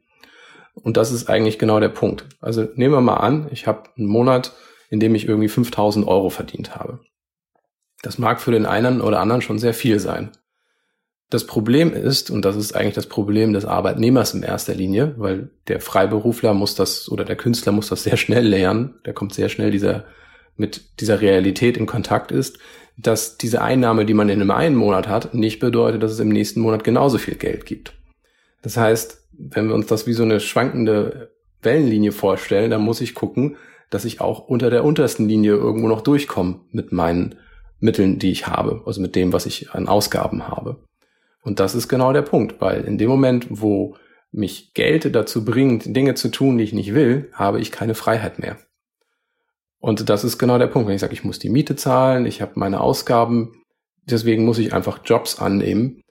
Und 0.75 0.97
das 0.97 1.12
ist 1.12 1.29
eigentlich 1.29 1.58
genau 1.58 1.81
der 1.81 1.88
Punkt. 1.88 2.25
Also 2.41 2.69
nehmen 2.75 2.94
wir 2.94 3.00
mal 3.00 3.17
an, 3.17 3.49
ich 3.50 3.67
habe 3.67 3.91
einen 3.97 4.06
Monat, 4.06 4.52
in 4.88 5.00
dem 5.00 5.14
ich 5.14 5.26
irgendwie 5.26 5.49
5000 5.49 6.06
Euro 6.06 6.31
verdient 6.31 6.76
habe. 6.76 7.00
Das 8.02 8.19
mag 8.19 8.41
für 8.41 8.52
den 8.52 8.67
einen 8.67 9.00
oder 9.00 9.20
anderen 9.20 9.43
schon 9.43 9.58
sehr 9.58 9.75
viel 9.75 9.99
sein. 10.00 10.32
Das 11.29 11.47
Problem 11.47 11.93
ist, 11.93 12.31
und 12.31 12.44
das 12.44 12.56
ist 12.56 12.75
eigentlich 12.75 12.94
das 12.94 13.06
Problem 13.06 13.52
des 13.52 13.64
Arbeitnehmers 13.64 14.35
in 14.35 14.43
erster 14.43 14.75
Linie, 14.75 15.14
weil 15.17 15.50
der 15.69 15.81
Freiberufler 15.81 16.55
muss 16.55 16.75
das 16.75 17.08
oder 17.08 17.25
der 17.25 17.37
Künstler 17.37 17.73
muss 17.73 17.88
das 17.88 18.02
sehr 18.02 18.17
schnell 18.17 18.47
lernen, 18.47 18.99
der 19.06 19.12
kommt 19.12 19.32
sehr 19.32 19.49
schnell 19.49 19.70
dieser 19.70 20.06
mit 20.60 21.00
dieser 21.00 21.22
Realität 21.22 21.78
in 21.78 21.86
Kontakt 21.86 22.30
ist, 22.30 22.58
dass 22.98 23.38
diese 23.38 23.62
Einnahme, 23.62 24.04
die 24.04 24.12
man 24.12 24.28
in 24.28 24.42
einem 24.42 24.50
einen 24.50 24.76
Monat 24.76 25.08
hat, 25.08 25.34
nicht 25.34 25.58
bedeutet, 25.58 26.02
dass 26.02 26.12
es 26.12 26.20
im 26.20 26.28
nächsten 26.28 26.60
Monat 26.60 26.84
genauso 26.84 27.16
viel 27.16 27.34
Geld 27.34 27.64
gibt. 27.64 27.94
Das 28.60 28.76
heißt, 28.76 29.26
wenn 29.32 29.68
wir 29.68 29.74
uns 29.74 29.86
das 29.86 30.06
wie 30.06 30.12
so 30.12 30.22
eine 30.22 30.38
schwankende 30.38 31.32
Wellenlinie 31.62 32.12
vorstellen, 32.12 32.70
dann 32.70 32.82
muss 32.82 33.00
ich 33.00 33.14
gucken, 33.14 33.56
dass 33.88 34.04
ich 34.04 34.20
auch 34.20 34.48
unter 34.48 34.68
der 34.68 34.84
untersten 34.84 35.26
Linie 35.26 35.52
irgendwo 35.52 35.88
noch 35.88 36.02
durchkomme 36.02 36.60
mit 36.72 36.92
meinen 36.92 37.36
Mitteln, 37.78 38.18
die 38.18 38.30
ich 38.30 38.46
habe, 38.46 38.82
also 38.84 39.00
mit 39.00 39.16
dem, 39.16 39.32
was 39.32 39.46
ich 39.46 39.70
an 39.70 39.88
Ausgaben 39.88 40.46
habe. 40.46 40.84
Und 41.42 41.58
das 41.58 41.74
ist 41.74 41.88
genau 41.88 42.12
der 42.12 42.22
Punkt, 42.22 42.60
weil 42.60 42.84
in 42.84 42.98
dem 42.98 43.08
Moment, 43.08 43.46
wo 43.48 43.96
mich 44.30 44.74
Geld 44.74 45.14
dazu 45.14 45.42
bringt, 45.42 45.96
Dinge 45.96 46.14
zu 46.14 46.28
tun, 46.28 46.58
die 46.58 46.64
ich 46.64 46.74
nicht 46.74 46.94
will, 46.94 47.30
habe 47.32 47.60
ich 47.60 47.72
keine 47.72 47.94
Freiheit 47.94 48.38
mehr. 48.38 48.58
Und 49.80 50.08
das 50.08 50.24
ist 50.24 50.38
genau 50.38 50.58
der 50.58 50.66
Punkt, 50.66 50.86
wenn 50.86 50.94
ich 50.94 51.00
sage, 51.00 51.14
ich 51.14 51.24
muss 51.24 51.38
die 51.38 51.48
Miete 51.48 51.74
zahlen, 51.74 52.26
ich 52.26 52.42
habe 52.42 52.52
meine 52.54 52.80
Ausgaben, 52.80 53.52
deswegen 54.04 54.44
muss 54.44 54.58
ich 54.58 54.72
einfach 54.74 55.00
Jobs 55.04 55.38
annehmen, 55.38 56.02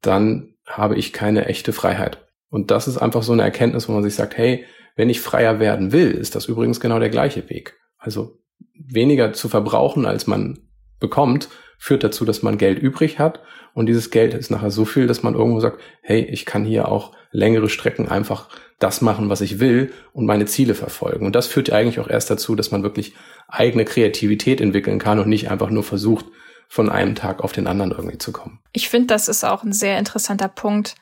dann 0.00 0.54
habe 0.66 0.96
ich 0.96 1.12
keine 1.12 1.46
echte 1.46 1.72
Freiheit. 1.72 2.26
Und 2.50 2.70
das 2.70 2.88
ist 2.88 2.98
einfach 2.98 3.22
so 3.22 3.32
eine 3.32 3.42
Erkenntnis, 3.42 3.88
wo 3.88 3.92
man 3.92 4.02
sich 4.02 4.14
sagt, 4.14 4.36
hey, 4.36 4.64
wenn 4.96 5.10
ich 5.10 5.20
freier 5.20 5.60
werden 5.60 5.92
will, 5.92 6.10
ist 6.10 6.34
das 6.34 6.46
übrigens 6.46 6.80
genau 6.80 6.98
der 6.98 7.10
gleiche 7.10 7.48
Weg. 7.50 7.76
Also 7.98 8.38
weniger 8.74 9.32
zu 9.32 9.48
verbrauchen, 9.48 10.06
als 10.06 10.26
man 10.26 10.58
bekommt, 10.98 11.48
führt 11.78 12.04
dazu, 12.04 12.24
dass 12.24 12.42
man 12.42 12.58
Geld 12.58 12.78
übrig 12.78 13.18
hat. 13.18 13.40
Und 13.72 13.86
dieses 13.86 14.10
Geld 14.10 14.34
ist 14.34 14.50
nachher 14.50 14.70
so 14.70 14.84
viel, 14.84 15.06
dass 15.06 15.22
man 15.22 15.34
irgendwo 15.34 15.60
sagt, 15.60 15.80
hey, 16.02 16.22
ich 16.24 16.44
kann 16.44 16.64
hier 16.64 16.88
auch 16.88 17.12
längere 17.30 17.68
Strecken 17.68 18.08
einfach 18.08 18.48
das 18.78 19.00
machen, 19.00 19.28
was 19.28 19.40
ich 19.40 19.60
will 19.60 19.92
und 20.12 20.26
meine 20.26 20.46
Ziele 20.46 20.74
verfolgen. 20.74 21.26
Und 21.26 21.34
das 21.34 21.46
führt 21.46 21.68
ja 21.68 21.76
eigentlich 21.76 22.00
auch 22.00 22.08
erst 22.08 22.30
dazu, 22.30 22.54
dass 22.54 22.70
man 22.70 22.82
wirklich 22.82 23.14
eigene 23.48 23.84
Kreativität 23.84 24.60
entwickeln 24.60 24.98
kann 24.98 25.18
und 25.18 25.28
nicht 25.28 25.50
einfach 25.50 25.70
nur 25.70 25.84
versucht, 25.84 26.26
von 26.68 26.90
einem 26.90 27.14
Tag 27.14 27.42
auf 27.42 27.52
den 27.52 27.66
anderen 27.66 27.92
irgendwie 27.92 28.18
zu 28.18 28.30
kommen. 28.30 28.60
Ich 28.72 28.88
finde, 28.88 29.06
das 29.06 29.28
ist 29.28 29.44
auch 29.44 29.62
ein 29.62 29.72
sehr 29.72 29.98
interessanter 29.98 30.48
Punkt 30.48 30.96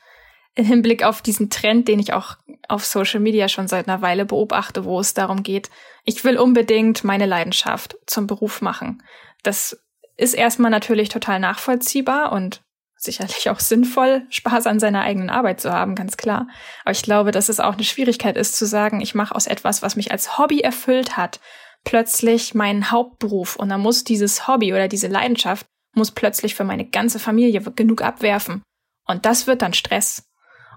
im 0.55 0.65
Hinblick 0.65 1.03
auf 1.03 1.21
diesen 1.21 1.49
Trend, 1.49 1.87
den 1.87 1.99
ich 1.99 2.13
auch 2.13 2.37
auf 2.67 2.85
Social 2.85 3.19
Media 3.19 3.47
schon 3.47 3.67
seit 3.67 3.87
einer 3.87 4.01
Weile 4.01 4.25
beobachte, 4.25 4.85
wo 4.85 4.99
es 4.99 5.13
darum 5.13 5.43
geht, 5.43 5.69
ich 6.03 6.23
will 6.23 6.37
unbedingt 6.37 7.03
meine 7.03 7.25
Leidenschaft 7.25 7.97
zum 8.07 8.27
Beruf 8.27 8.61
machen. 8.61 9.03
Das 9.43 9.79
ist 10.17 10.33
erstmal 10.33 10.71
natürlich 10.71 11.09
total 11.09 11.39
nachvollziehbar 11.39 12.31
und 12.31 12.61
sicherlich 12.95 13.49
auch 13.49 13.59
sinnvoll, 13.59 14.23
Spaß 14.29 14.65
an 14.65 14.79
seiner 14.79 15.01
eigenen 15.01 15.29
Arbeit 15.29 15.61
zu 15.61 15.71
haben, 15.71 15.95
ganz 15.95 16.17
klar. 16.17 16.47
Aber 16.83 16.91
ich 16.91 17.03
glaube, 17.03 17.31
dass 17.31 17.49
es 17.49 17.59
auch 17.59 17.73
eine 17.73 17.83
Schwierigkeit 17.83 18.35
ist 18.35 18.55
zu 18.55 18.65
sagen, 18.65 19.01
ich 19.01 19.13
mache 19.13 19.35
aus 19.35 19.47
etwas, 19.47 19.83
was 19.83 19.95
mich 19.95 20.11
als 20.11 20.37
Hobby 20.37 20.61
erfüllt 20.61 21.15
hat, 21.15 21.39
plötzlich 21.83 22.55
meinen 22.55 22.91
Hauptberuf 22.91 23.55
und 23.55 23.69
dann 23.69 23.81
muss 23.81 24.03
dieses 24.03 24.47
Hobby 24.47 24.73
oder 24.73 24.87
diese 24.87 25.07
Leidenschaft 25.07 25.67
muss 25.93 26.11
plötzlich 26.11 26.55
für 26.55 26.63
meine 26.63 26.85
ganze 26.85 27.19
Familie 27.19 27.61
genug 27.61 28.01
abwerfen. 28.01 28.63
Und 29.05 29.25
das 29.25 29.47
wird 29.47 29.61
dann 29.61 29.73
Stress. 29.73 30.29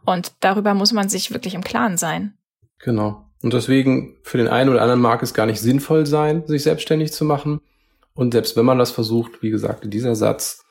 Und 0.04 0.32
darüber 0.40 0.74
muss 0.74 0.92
man 0.92 1.08
sich 1.08 1.32
wirklich 1.32 1.54
im 1.54 1.64
Klaren 1.64 1.96
sein. 1.96 2.38
Genau. 2.78 3.26
Und 3.42 3.52
deswegen, 3.52 4.16
für 4.22 4.38
den 4.38 4.48
einen 4.48 4.70
oder 4.70 4.82
anderen 4.82 5.00
mag 5.00 5.22
es 5.22 5.34
gar 5.34 5.46
nicht 5.46 5.60
sinnvoll 5.60 6.06
sein, 6.06 6.46
sich 6.46 6.62
selbstständig 6.62 7.12
zu 7.12 7.24
machen. 7.24 7.60
Und 8.14 8.32
selbst 8.32 8.56
wenn 8.56 8.64
man 8.64 8.78
das 8.78 8.90
versucht, 8.90 9.42
wie 9.42 9.50
gesagt, 9.50 9.84
dieser 9.92 10.14
Satz, 10.14 10.64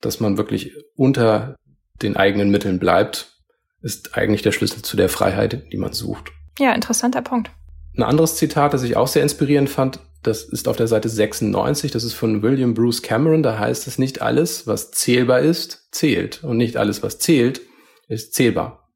dass 0.00 0.20
man 0.20 0.36
wirklich 0.36 0.72
unter 0.96 1.56
den 2.02 2.16
eigenen 2.16 2.50
Mitteln 2.50 2.78
bleibt, 2.78 3.32
ist 3.80 4.16
eigentlich 4.16 4.42
der 4.42 4.52
Schlüssel 4.52 4.82
zu 4.82 4.96
der 4.96 5.08
Freiheit, 5.08 5.72
die 5.72 5.76
man 5.76 5.92
sucht. 5.92 6.30
Ja, 6.58 6.72
interessanter 6.72 7.22
Punkt. 7.22 7.50
Ein 7.96 8.04
anderes 8.04 8.36
Zitat, 8.36 8.72
das 8.74 8.82
ich 8.82 8.96
auch 8.96 9.08
sehr 9.08 9.22
inspirierend 9.22 9.68
fand, 9.68 10.00
das 10.22 10.44
ist 10.44 10.68
auf 10.68 10.76
der 10.76 10.86
Seite 10.86 11.08
96, 11.08 11.90
das 11.90 12.04
ist 12.04 12.14
von 12.14 12.42
William 12.42 12.74
Bruce 12.74 13.02
Cameron, 13.02 13.42
da 13.42 13.58
heißt 13.58 13.86
es, 13.88 13.98
nicht 13.98 14.22
alles, 14.22 14.66
was 14.66 14.92
zählbar 14.92 15.40
ist, 15.40 15.88
zählt. 15.90 16.44
Und 16.44 16.56
nicht 16.56 16.76
alles, 16.76 17.02
was 17.02 17.18
zählt, 17.18 17.60
ist 18.08 18.34
zählbar. 18.34 18.88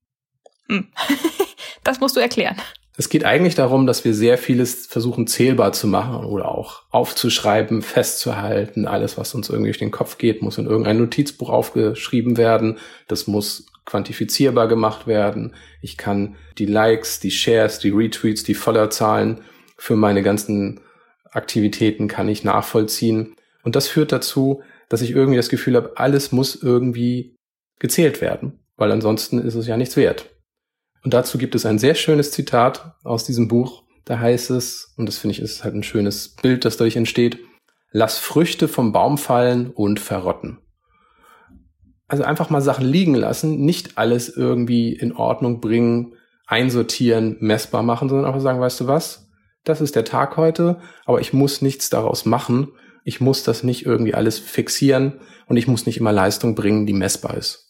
Hm. 0.69 0.87
das 1.85 2.01
musst 2.01 2.17
du 2.17 2.21
erklären. 2.21 2.57
Es 2.99 3.11
geht 3.11 3.25
eigentlich 3.25 3.55
darum, 3.55 3.87
dass 3.87 4.05
wir 4.05 4.15
sehr 4.15 4.39
vieles 4.39 4.87
versuchen 4.87 5.27
zählbar 5.27 5.73
zu 5.73 5.87
machen 5.87 6.25
oder 6.25 6.49
auch 6.49 6.83
aufzuschreiben, 6.91 7.83
festzuhalten. 7.83 8.87
Alles, 8.87 9.19
was 9.19 9.35
uns 9.35 9.51
irgendwie 9.51 9.71
durch 9.71 9.79
den 9.79 9.91
Kopf 9.91 10.17
geht, 10.17 10.41
muss 10.41 10.57
in 10.57 10.67
irgendein 10.67 10.99
Notizbuch 10.99 11.51
aufgeschrieben 11.51 12.39
werden. 12.39 12.79
Das 13.07 13.27
muss 13.27 13.67
quantifizierbar 13.85 14.67
gemacht 14.67 15.07
werden. 15.07 15.55
Ich 15.83 15.99
kann 15.99 16.37
die 16.57 16.67
Likes, 16.67 17.21
die 17.21 17.31
Shares, 17.31 17.79
die 17.79 17.91
Retweets, 17.91 18.45
die 18.45 18.55
Followerzahlen 18.55 19.43
für 19.77 19.97
meine 19.97 20.23
ganzen 20.23 20.81
Aktivitäten 21.31 22.09
kann 22.09 22.29
ich 22.29 22.45
nachvollziehen. 22.45 23.37
Und 23.63 23.77
das 23.77 23.89
führt 23.89 24.11
dazu, 24.11 24.63
dass 24.89 25.03
ich 25.03 25.11
irgendwie 25.11 25.37
das 25.37 25.51
Gefühl 25.51 25.77
habe, 25.77 25.93
alles 25.97 26.33
muss 26.33 26.57
irgendwie 26.57 27.37
gezählt 27.79 28.23
werden, 28.23 28.61
weil 28.77 28.91
ansonsten 28.91 29.39
ist 29.39 29.55
es 29.55 29.67
ja 29.67 29.77
nichts 29.77 29.97
wert. 29.97 30.36
Und 31.07 31.15
dazu 31.15 31.39
gibt 31.39 31.55
es 31.55 31.65
ein 31.65 31.79
sehr 31.79 31.95
schönes 31.95 32.33
Zitat 32.33 32.97
aus 33.05 33.23
diesem 33.25 33.47
Buch. 33.47 33.85
Da 34.05 34.19
heißt 34.19 34.51
es, 34.51 34.93
und 34.97 35.07
das 35.07 35.19
finde 35.19 35.35
ich 35.35 35.41
ist 35.41 35.63
halt 35.63 35.77
ein 35.77 35.85
schönes 35.85 36.35
Bild, 36.35 36.65
das 36.65 36.79
dadurch 36.79 36.97
entsteht, 36.97 37.39
lass 37.93 38.19
Früchte 38.19 38.67
vom 38.67 38.91
Baum 38.91 39.17
fallen 39.17 39.71
und 39.71 40.01
verrotten. 40.01 40.59
Also 42.09 42.25
einfach 42.25 42.51
mal 42.51 42.61
Sachen 42.61 42.85
liegen 42.85 43.15
lassen, 43.15 43.65
nicht 43.65 43.99
alles 43.99 44.29
irgendwie 44.29 44.95
in 44.95 45.13
Ordnung 45.13 45.61
bringen, 45.61 46.15
einsortieren, 46.45 47.37
messbar 47.39 47.85
machen, 47.85 48.09
sondern 48.09 48.27
einfach 48.27 48.41
sagen, 48.41 48.61
weißt 48.61 48.81
du 48.81 48.89
was? 48.89 49.29
Das 49.63 49.81
ist 49.81 49.95
der 49.95 50.05
Tag 50.05 50.37
heute, 50.37 50.81
aber 51.05 51.21
ich 51.21 51.33
muss 51.33 51.63
nichts 51.63 51.89
daraus 51.89 52.25
machen. 52.25 52.73
Ich 53.05 53.21
muss 53.21 53.45
das 53.45 53.63
nicht 53.63 53.87
irgendwie 53.87 54.15
alles 54.15 54.41
fixieren 54.41 55.21
und 55.47 55.57
ich 55.57 55.69
muss 55.69 55.87
nicht 55.87 55.99
immer 55.99 56.11
Leistung 56.11 56.57
bringen, 56.57 56.85
die 56.85 56.95
messbar 56.95 57.37
ist. 57.37 57.66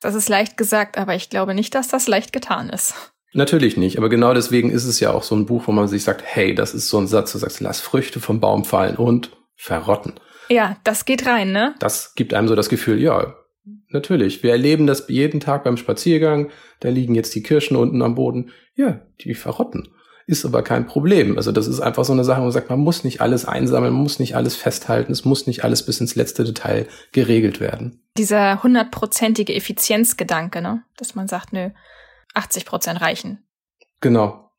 Das 0.00 0.14
ist 0.14 0.28
leicht 0.28 0.56
gesagt, 0.56 0.98
aber 0.98 1.14
ich 1.14 1.30
glaube 1.30 1.54
nicht, 1.54 1.74
dass 1.74 1.88
das 1.88 2.06
leicht 2.06 2.32
getan 2.32 2.70
ist. 2.70 2.94
Natürlich 3.34 3.76
nicht, 3.76 3.98
aber 3.98 4.08
genau 4.08 4.32
deswegen 4.32 4.70
ist 4.70 4.84
es 4.84 5.00
ja 5.00 5.12
auch 5.12 5.22
so 5.22 5.34
ein 5.34 5.46
Buch, 5.46 5.64
wo 5.66 5.72
man 5.72 5.86
sich 5.86 6.02
sagt, 6.02 6.22
hey, 6.24 6.54
das 6.54 6.72
ist 6.72 6.88
so 6.88 6.98
ein 6.98 7.06
Satz, 7.06 7.32
du 7.32 7.38
sagst, 7.38 7.60
lass 7.60 7.80
Früchte 7.80 8.20
vom 8.20 8.40
Baum 8.40 8.64
fallen 8.64 8.96
und 8.96 9.36
verrotten. 9.54 10.14
Ja, 10.48 10.78
das 10.84 11.04
geht 11.04 11.26
rein, 11.26 11.52
ne? 11.52 11.74
Das 11.78 12.14
gibt 12.14 12.32
einem 12.32 12.48
so 12.48 12.54
das 12.54 12.70
Gefühl, 12.70 13.00
ja, 13.00 13.34
natürlich. 13.90 14.42
Wir 14.42 14.52
erleben 14.52 14.86
das 14.86 15.08
jeden 15.08 15.40
Tag 15.40 15.64
beim 15.64 15.76
Spaziergang. 15.76 16.50
Da 16.80 16.88
liegen 16.88 17.14
jetzt 17.14 17.34
die 17.34 17.42
Kirschen 17.42 17.76
unten 17.76 18.00
am 18.02 18.14
Boden. 18.14 18.50
Ja, 18.74 19.02
die 19.20 19.34
verrotten. 19.34 19.88
Ist 20.28 20.44
aber 20.44 20.62
kein 20.62 20.86
Problem. 20.86 21.38
Also 21.38 21.52
das 21.52 21.66
ist 21.66 21.80
einfach 21.80 22.04
so 22.04 22.12
eine 22.12 22.22
Sache, 22.22 22.40
wo 22.40 22.42
man 22.42 22.52
sagt, 22.52 22.68
man 22.68 22.80
muss 22.80 23.02
nicht 23.02 23.22
alles 23.22 23.46
einsammeln, 23.46 23.94
man 23.94 24.02
muss 24.02 24.18
nicht 24.18 24.36
alles 24.36 24.56
festhalten, 24.56 25.10
es 25.10 25.24
muss 25.24 25.46
nicht 25.46 25.64
alles 25.64 25.86
bis 25.86 26.02
ins 26.02 26.16
letzte 26.16 26.44
Detail 26.44 26.86
geregelt 27.12 27.60
werden. 27.60 28.02
Dieser 28.18 28.62
hundertprozentige 28.62 29.54
Effizienzgedanke, 29.54 30.60
ne? 30.60 30.82
Dass 30.98 31.14
man 31.14 31.28
sagt, 31.28 31.54
nö, 31.54 31.70
80 32.34 32.66
Prozent 32.66 33.00
reichen. 33.00 33.42
Genau. 34.02 34.50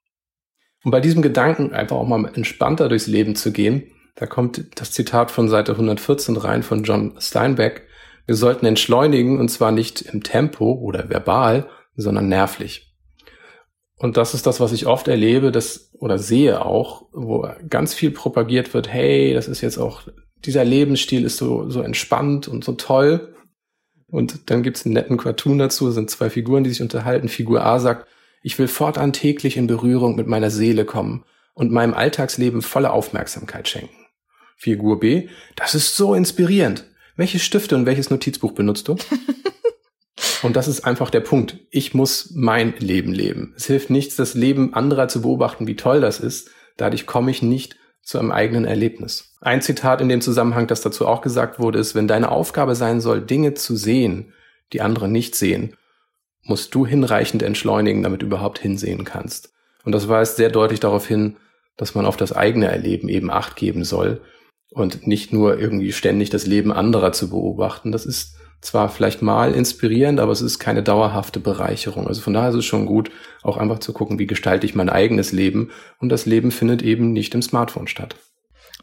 Und 0.84 0.90
bei 0.90 1.02
diesem 1.02 1.22
Gedanken 1.22 1.72
einfach 1.72 1.98
auch 1.98 2.08
mal 2.08 2.32
entspannter 2.34 2.90
durchs 2.90 3.06
Leben 3.06 3.36
zu 3.36 3.52
gehen, 3.52 3.92
da 4.16 4.26
kommt 4.26 4.82
das 4.82 4.92
Zitat 4.92 5.30
von 5.30 5.50
Seite 5.50 5.74
114 5.74 6.36
rein 6.36 6.64
von 6.64 6.84
John 6.84 7.14
Steinbeck. 7.20 7.88
Wir 8.26 8.34
sollten 8.34 8.66
entschleunigen 8.66 9.40
und 9.40 9.50
zwar 9.50 9.72
nicht 9.72 10.02
im 10.02 10.24
Tempo 10.24 10.72
oder 10.74 11.12
verbal, 11.12 11.70
sondern 11.96 12.28
nervlich. 12.28 12.89
Und 14.00 14.16
das 14.16 14.34
ist 14.34 14.48
das, 14.48 14.62
was 14.62 14.72
ich 14.72 14.88
oft 14.88 15.10
erlebe, 15.10 15.52
das 15.52 15.92
oder 16.00 16.18
sehe 16.18 16.66
auch, 16.66 17.06
wo 17.12 17.50
ganz 17.70 17.94
viel 17.94 18.12
propagiert 18.12 18.74
wird, 18.74 18.88
hey, 18.88 19.34
das 19.34 19.50
ist 19.50 19.60
jetzt 19.60 19.78
auch, 19.78 20.04
dieser 20.46 20.64
Lebensstil 20.64 21.26
ist 21.26 21.36
so, 21.36 21.70
so 21.70 21.82
entspannt 21.82 22.48
und 22.48 22.64
so 22.64 22.72
toll. 22.72 23.36
Und 24.08 24.50
dann 24.50 24.64
gibt's 24.64 24.86
einen 24.86 24.94
netten 24.94 25.18
Cartoon 25.18 25.60
dazu, 25.60 25.92
sind 25.92 26.10
zwei 26.10 26.30
Figuren, 26.30 26.64
die 26.64 26.70
sich 26.70 26.82
unterhalten. 26.82 27.28
Figur 27.28 27.66
A 27.66 27.78
sagt, 27.80 28.08
ich 28.42 28.58
will 28.58 28.70
fortan 28.70 29.12
täglich 29.12 29.58
in 29.58 29.68
Berührung 29.68 30.16
mit 30.16 30.28
meiner 30.28 30.50
Seele 30.50 30.86
kommen 30.86 31.26
und 31.54 31.74
meinem 31.74 31.94
Alltagsleben 31.94 32.62
volle 32.62 32.92
Aufmerksamkeit 32.92 33.68
schenken. 33.68 34.06
Figur 34.56 35.02
B. 35.02 35.28
Das 35.58 35.76
ist 35.76 35.98
so 35.98 36.14
inspirierend. 36.14 36.86
Welche 37.18 37.40
Stifte 37.40 37.76
und 37.76 37.86
welches 37.86 38.10
Notizbuch 38.10 38.54
benutzt 38.54 38.88
du? 38.88 38.96
und 40.44 40.56
das 40.56 40.68
ist 40.68 40.82
einfach 40.82 41.10
der 41.10 41.20
Punkt. 41.20 41.58
Ich 41.70 41.94
muss 41.94 42.32
mein 42.36 42.74
Leben 42.78 43.14
leben. 43.14 43.54
Es 43.58 43.66
hilft 43.66 43.90
nichts, 43.90 44.16
das 44.16 44.34
Leben 44.34 44.74
anderer 44.74 45.08
zu 45.08 45.22
beobachten, 45.22 45.68
wie 45.68 45.76
toll 45.76 46.02
das 46.02 46.20
ist. 46.20 46.50
Dadurch 46.78 47.06
komme 47.06 47.32
ich 47.32 47.42
nicht 47.42 47.78
zu 48.02 48.18
einem 48.20 48.32
eigenen 48.32 48.66
Erlebnis. 48.66 49.36
Ein 49.42 49.62
Zitat 49.62 50.02
in 50.02 50.10
dem 50.10 50.22
Zusammenhang, 50.22 50.68
das 50.68 50.82
dazu 50.82 51.08
auch 51.08 51.22
gesagt 51.22 51.60
wurde, 51.60 51.80
ist, 51.80 51.96
wenn 51.96 52.08
deine 52.08 52.32
Aufgabe 52.32 52.76
sein 52.76 53.02
soll, 53.02 53.22
Dinge 53.22 53.54
zu 53.54 53.76
sehen, 53.76 54.34
die 54.74 54.82
andere 54.82 55.08
nicht 55.08 55.36
sehen, 55.36 55.76
musst 56.44 56.74
du 56.74 56.86
hinreichend 56.86 57.44
entschleunigen, 57.44 58.04
damit 58.04 58.22
du 58.22 58.26
überhaupt 58.26 58.60
hinsehen 58.60 59.04
kannst. 59.04 59.54
Und 59.84 59.94
das 59.94 60.08
weist 60.08 60.38
sehr 60.38 60.50
deutlich 60.50 60.80
darauf 60.80 61.08
hin, 61.08 61.38
dass 61.78 61.96
man 61.96 62.06
auf 62.06 62.18
das 62.18 62.34
eigene 62.34 62.68
Erleben 62.68 63.10
eben 63.10 63.32
Acht 63.32 63.56
geben 63.56 63.84
soll 63.84 64.22
und 64.72 65.08
nicht 65.08 65.32
nur 65.32 65.60
irgendwie 65.60 65.94
ständig 65.94 66.30
das 66.30 66.46
Leben 66.46 66.72
anderer 66.72 67.12
zu 67.12 67.30
beobachten. 67.30 67.92
Das 67.92 68.06
ist 68.06 68.36
zwar 68.62 68.90
vielleicht 68.90 69.22
mal 69.22 69.54
inspirierend, 69.54 70.20
aber 70.20 70.32
es 70.32 70.42
ist 70.42 70.60
keine 70.60 70.84
dauerhafte 70.84 71.40
Bereicherung. 71.40 72.08
Also 72.08 72.22
von 72.22 72.34
daher 72.34 72.50
ist 72.50 72.56
es 72.56 72.66
schon 72.66 72.86
gut, 72.86 73.12
auch 73.42 73.58
einfach 73.58 73.80
zu 73.80 73.94
gucken, 73.94 74.20
wie 74.20 74.28
gestalte 74.28 74.66
ich 74.66 74.76
mein 74.76 74.90
eigenes 74.90 75.32
Leben. 75.32 75.72
Und 76.00 76.10
das 76.10 76.26
Leben 76.26 76.52
findet 76.52 76.82
eben 76.82 77.14
nicht 77.14 77.34
im 77.34 77.42
Smartphone 77.42 77.88
statt. 77.88 78.16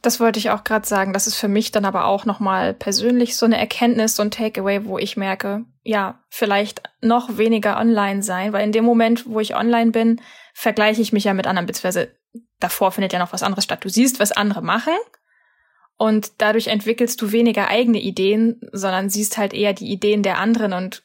Das 0.02 0.20
wollte 0.20 0.38
ich 0.38 0.50
auch 0.50 0.64
gerade 0.64 0.86
sagen. 0.86 1.12
Das 1.12 1.26
ist 1.26 1.36
für 1.36 1.48
mich 1.48 1.72
dann 1.72 1.84
aber 1.84 2.04
auch 2.06 2.24
nochmal 2.24 2.74
persönlich 2.74 3.36
so 3.36 3.44
eine 3.44 3.58
Erkenntnis, 3.58 4.16
so 4.16 4.22
ein 4.22 4.30
Takeaway, 4.30 4.84
wo 4.84 4.98
ich 4.98 5.16
merke, 5.16 5.64
ja, 5.82 6.20
vielleicht 6.30 6.82
noch 7.00 7.38
weniger 7.38 7.78
online 7.78 8.22
sein, 8.22 8.52
weil 8.52 8.64
in 8.64 8.72
dem 8.72 8.84
Moment, 8.84 9.24
wo 9.26 9.40
ich 9.40 9.56
online 9.56 9.90
bin, 9.90 10.20
vergleiche 10.54 11.02
ich 11.02 11.12
mich 11.12 11.24
ja 11.24 11.34
mit 11.34 11.46
anderen, 11.46 11.66
beziehungsweise 11.66 12.12
davor 12.60 12.92
findet 12.92 13.12
ja 13.12 13.18
noch 13.18 13.32
was 13.32 13.42
anderes 13.42 13.64
statt. 13.64 13.84
Du 13.84 13.88
siehst, 13.88 14.20
was 14.20 14.32
andere 14.32 14.62
machen 14.62 14.94
und 15.98 16.32
dadurch 16.38 16.68
entwickelst 16.68 17.20
du 17.22 17.32
weniger 17.32 17.68
eigene 17.68 18.00
Ideen, 18.00 18.60
sondern 18.72 19.08
siehst 19.08 19.38
halt 19.38 19.54
eher 19.54 19.72
die 19.72 19.90
Ideen 19.90 20.22
der 20.22 20.38
anderen 20.38 20.72
und 20.72 21.04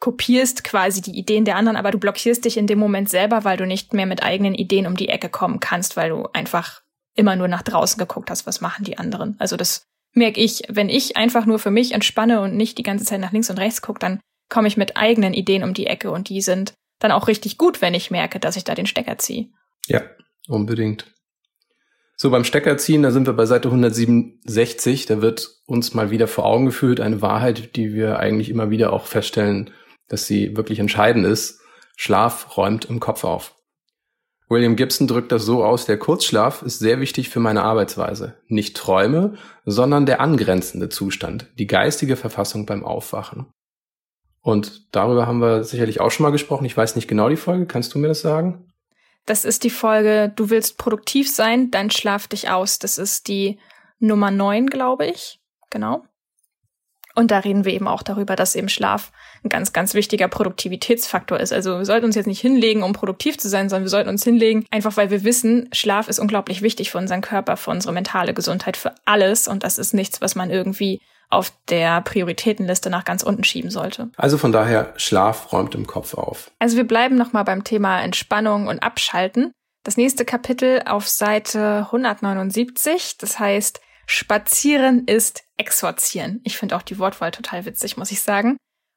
kopierst 0.00 0.64
quasi 0.64 1.00
die 1.00 1.18
Ideen 1.18 1.44
der 1.44 1.56
anderen, 1.56 1.76
aber 1.76 1.90
du 1.90 1.98
blockierst 1.98 2.44
dich 2.44 2.56
in 2.56 2.66
dem 2.66 2.78
Moment 2.78 3.08
selber, 3.08 3.44
weil 3.44 3.56
du 3.56 3.66
nicht 3.66 3.94
mehr 3.94 4.06
mit 4.06 4.22
eigenen 4.22 4.54
Ideen 4.54 4.86
um 4.86 4.96
die 4.96 5.08
Ecke 5.08 5.28
kommen 5.28 5.60
kannst, 5.60 5.96
weil 5.96 6.10
du 6.10 6.28
einfach 6.32 6.82
immer 7.14 7.36
nur 7.36 7.48
nach 7.48 7.62
draußen 7.62 7.98
geguckt 7.98 8.30
hast, 8.30 8.46
was 8.46 8.60
machen 8.60 8.84
die 8.84 8.98
anderen. 8.98 9.36
Also 9.38 9.56
das 9.56 9.86
merke 10.12 10.40
ich, 10.40 10.62
wenn 10.68 10.88
ich 10.88 11.16
einfach 11.16 11.46
nur 11.46 11.58
für 11.58 11.70
mich 11.70 11.92
entspanne 11.92 12.40
und 12.40 12.56
nicht 12.56 12.78
die 12.78 12.82
ganze 12.82 13.04
Zeit 13.04 13.20
nach 13.20 13.32
links 13.32 13.50
und 13.50 13.58
rechts 13.58 13.82
gucke, 13.82 13.98
dann 13.98 14.20
komme 14.48 14.68
ich 14.68 14.76
mit 14.76 14.96
eigenen 14.96 15.32
Ideen 15.32 15.62
um 15.62 15.74
die 15.74 15.86
Ecke 15.86 16.10
und 16.10 16.28
die 16.28 16.42
sind 16.42 16.74
dann 17.00 17.10
auch 17.10 17.26
richtig 17.26 17.58
gut, 17.58 17.80
wenn 17.80 17.94
ich 17.94 18.10
merke, 18.10 18.38
dass 18.38 18.56
ich 18.56 18.64
da 18.64 18.74
den 18.74 18.86
Stecker 18.86 19.18
ziehe. 19.18 19.48
Ja, 19.86 20.02
unbedingt. 20.48 21.06
So, 22.16 22.30
beim 22.30 22.44
Stecker 22.44 22.76
ziehen, 22.76 23.02
da 23.02 23.10
sind 23.10 23.26
wir 23.26 23.32
bei 23.32 23.46
Seite 23.46 23.68
167. 23.68 25.06
Da 25.06 25.20
wird 25.20 25.50
uns 25.66 25.94
mal 25.94 26.10
wieder 26.10 26.28
vor 26.28 26.44
Augen 26.44 26.66
geführt, 26.66 27.00
eine 27.00 27.22
Wahrheit, 27.22 27.74
die 27.76 27.92
wir 27.92 28.18
eigentlich 28.20 28.50
immer 28.50 28.70
wieder 28.70 28.92
auch 28.92 29.06
feststellen, 29.06 29.70
dass 30.08 30.26
sie 30.26 30.56
wirklich 30.56 30.78
entscheidend 30.78 31.26
ist. 31.26 31.60
Schlaf 31.96 32.56
räumt 32.56 32.84
im 32.84 33.00
Kopf 33.00 33.24
auf. 33.24 33.54
William 34.48 34.76
Gibson 34.76 35.08
drückt 35.08 35.32
das 35.32 35.44
so 35.44 35.64
aus, 35.64 35.86
der 35.86 35.98
Kurzschlaf 35.98 36.62
ist 36.62 36.78
sehr 36.78 37.00
wichtig 37.00 37.30
für 37.30 37.40
meine 37.40 37.62
Arbeitsweise. 37.62 38.34
Nicht 38.46 38.76
Träume, 38.76 39.34
sondern 39.64 40.06
der 40.06 40.20
angrenzende 40.20 40.90
Zustand, 40.90 41.46
die 41.58 41.66
geistige 41.66 42.16
Verfassung 42.16 42.66
beim 42.66 42.84
Aufwachen. 42.84 43.46
Und 44.40 44.94
darüber 44.94 45.26
haben 45.26 45.40
wir 45.40 45.64
sicherlich 45.64 46.00
auch 46.00 46.10
schon 46.10 46.24
mal 46.24 46.30
gesprochen. 46.30 46.66
Ich 46.66 46.76
weiß 46.76 46.96
nicht 46.96 47.08
genau 47.08 47.30
die 47.30 47.36
Folge. 47.36 47.66
Kannst 47.66 47.94
du 47.94 47.98
mir 47.98 48.08
das 48.08 48.20
sagen? 48.20 48.73
Das 49.26 49.44
ist 49.44 49.64
die 49.64 49.70
Folge 49.70 50.32
Du 50.34 50.50
willst 50.50 50.78
produktiv 50.78 51.30
sein, 51.30 51.70
dann 51.70 51.90
schlaf 51.90 52.28
dich 52.28 52.50
aus. 52.50 52.78
Das 52.78 52.98
ist 52.98 53.28
die 53.28 53.58
Nummer 53.98 54.30
neun, 54.30 54.66
glaube 54.66 55.06
ich. 55.06 55.40
Genau. 55.70 56.04
Und 57.14 57.30
da 57.30 57.38
reden 57.38 57.64
wir 57.64 57.72
eben 57.72 57.86
auch 57.86 58.02
darüber, 58.02 58.34
dass 58.34 58.56
eben 58.56 58.68
Schlaf 58.68 59.12
ein 59.44 59.48
ganz, 59.48 59.72
ganz 59.72 59.94
wichtiger 59.94 60.26
Produktivitätsfaktor 60.26 61.38
ist. 61.38 61.52
Also 61.52 61.78
wir 61.78 61.84
sollten 61.84 62.06
uns 62.06 62.16
jetzt 62.16 62.26
nicht 62.26 62.40
hinlegen, 62.40 62.82
um 62.82 62.92
produktiv 62.92 63.38
zu 63.38 63.48
sein, 63.48 63.68
sondern 63.68 63.84
wir 63.84 63.90
sollten 63.90 64.08
uns 64.08 64.24
hinlegen, 64.24 64.66
einfach 64.72 64.96
weil 64.96 65.10
wir 65.10 65.22
wissen, 65.22 65.68
Schlaf 65.72 66.08
ist 66.08 66.18
unglaublich 66.18 66.60
wichtig 66.60 66.90
für 66.90 66.98
unseren 66.98 67.20
Körper, 67.20 67.56
für 67.56 67.70
unsere 67.70 67.92
mentale 67.92 68.34
Gesundheit, 68.34 68.76
für 68.76 68.94
alles. 69.04 69.46
Und 69.46 69.62
das 69.62 69.78
ist 69.78 69.94
nichts, 69.94 70.20
was 70.20 70.34
man 70.34 70.50
irgendwie 70.50 71.00
auf 71.30 71.52
der 71.68 72.00
Prioritätenliste 72.02 72.90
nach 72.90 73.04
ganz 73.04 73.22
unten 73.22 73.44
schieben 73.44 73.70
sollte. 73.70 74.10
Also 74.16 74.38
von 74.38 74.52
daher, 74.52 74.92
Schlaf 74.96 75.52
räumt 75.52 75.74
im 75.74 75.86
Kopf 75.86 76.14
auf. 76.14 76.50
Also 76.58 76.76
wir 76.76 76.86
bleiben 76.86 77.16
nochmal 77.16 77.44
beim 77.44 77.64
Thema 77.64 78.00
Entspannung 78.00 78.68
und 78.68 78.82
Abschalten. 78.82 79.52
Das 79.82 79.96
nächste 79.96 80.24
Kapitel 80.24 80.82
auf 80.86 81.08
Seite 81.08 81.86
179, 81.90 83.18
das 83.18 83.38
heißt, 83.38 83.80
Spazieren 84.06 85.04
ist 85.06 85.44
exorzieren. 85.56 86.40
Ich 86.44 86.58
finde 86.58 86.76
auch 86.76 86.82
die 86.82 86.98
Wortwahl 86.98 87.30
total 87.30 87.64
witzig, 87.64 87.96
muss 87.96 88.10
ich 88.10 88.20
sagen. 88.20 88.56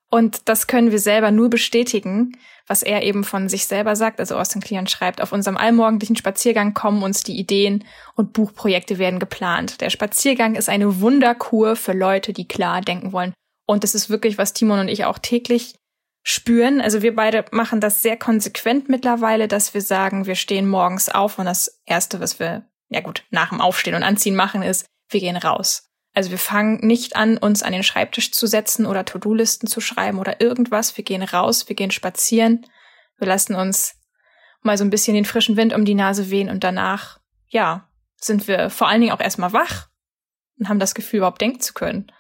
Und 0.10 0.48
das 0.48 0.68
können 0.68 0.92
wir 0.92 1.00
selber 1.00 1.32
nur 1.32 1.50
bestätigen, 1.50 2.32
was 2.66 2.82
er 2.82 3.04
eben 3.04 3.24
von 3.24 3.50
sich 3.50 3.68
selber 3.68 3.96
sagt. 3.96 4.20
Also 4.20 4.38
Austin 4.38 4.62
Kleon 4.62 4.88
schreibt, 4.88 5.22
auf 5.22 5.32
unserem 5.32 5.58
allmorgendlichen 5.58 6.16
Spaziergang 6.16 6.74
kommen 6.74 7.04
uns 7.04 7.24
die 7.24 7.38
Ideen 7.38 7.84
und 8.16 8.34
Buchprojekte 8.34 8.98
werden 8.98 9.20
geplant. 9.20 9.82
Der 9.82 9.90
Spaziergang 9.90 10.56
ist 10.56 10.70
eine 10.70 11.02
Wunderkur 11.02 11.76
für 11.76 11.94
Leute, 11.94 12.34
die 12.34 12.48
klar 12.48 12.82
denken 12.82 13.12
wollen. 13.12 13.34
Und 13.66 13.84
das 13.84 13.96
ist 13.96 14.10
wirklich, 14.10 14.38
was 14.38 14.54
Timon 14.54 14.80
und 14.80 14.88
ich 14.88 15.06
auch 15.06 15.18
täglich 15.20 15.76
spüren. 16.24 16.82
Also 16.82 17.02
wir 17.02 17.16
beide 17.16 17.46
machen 17.52 17.82
das 17.82 18.02
sehr 18.02 18.18
konsequent 18.18 18.90
mittlerweile, 18.90 19.48
dass 19.48 19.74
wir 19.74 19.82
sagen, 19.82 20.26
wir 20.26 20.36
stehen 20.36 20.68
morgens 20.68 21.10
auf 21.10 21.40
und 21.40 21.46
das 21.46 21.82
Erste, 21.86 22.20
was 22.20 22.40
wir, 22.40 22.66
ja 22.90 23.02
gut, 23.02 23.24
nach 23.30 23.50
dem 23.50 23.62
Aufstehen 23.62 23.96
und 23.96 24.04
Anziehen 24.04 24.36
machen, 24.36 24.62
ist, 24.62 24.86
wir 25.10 25.20
gehen 25.20 25.38
raus. 25.38 25.87
Also 26.18 26.32
wir 26.32 26.40
fangen 26.40 26.80
nicht 26.82 27.16
an, 27.16 27.38
uns 27.38 27.62
an 27.62 27.74
den 27.74 27.84
Schreibtisch 27.84 28.32
zu 28.32 28.48
setzen 28.48 28.88
oder 28.88 29.06
To-Do-Listen 29.06 29.68
zu 29.68 29.80
schreiben 29.80 30.18
oder 30.18 30.42
irgendwas. 30.42 30.98
Wir 30.98 31.04
gehen 31.04 31.22
raus, 31.22 31.70
wir 31.70 31.76
gehen 31.76 31.92
spazieren, 31.92 32.66
wir 33.20 33.28
lassen 33.28 33.54
uns 33.54 33.98
mal 34.64 34.80
so 34.80 34.84
ein 34.84 34.90
bisschen 34.90 35.14
den 35.14 35.26
frischen 35.26 35.58
Wind 35.58 35.76
um 35.76 35.86
die 35.86 35.94
Nase 35.94 36.32
wehen 36.32 36.50
und 36.50 36.64
danach, 36.64 37.20
ja, 37.50 37.88
sind 38.20 38.48
wir 38.48 38.72
vor 38.72 38.88
allen 38.88 39.02
Dingen 39.02 39.14
auch 39.14 39.20
erstmal 39.20 39.54
wach 39.54 39.90
und 40.58 40.70
haben 40.70 40.80
das 40.80 40.96
Gefühl, 40.96 41.18
überhaupt 41.18 41.40
denken 41.40 41.60
zu 41.60 41.76
können. 41.76 42.12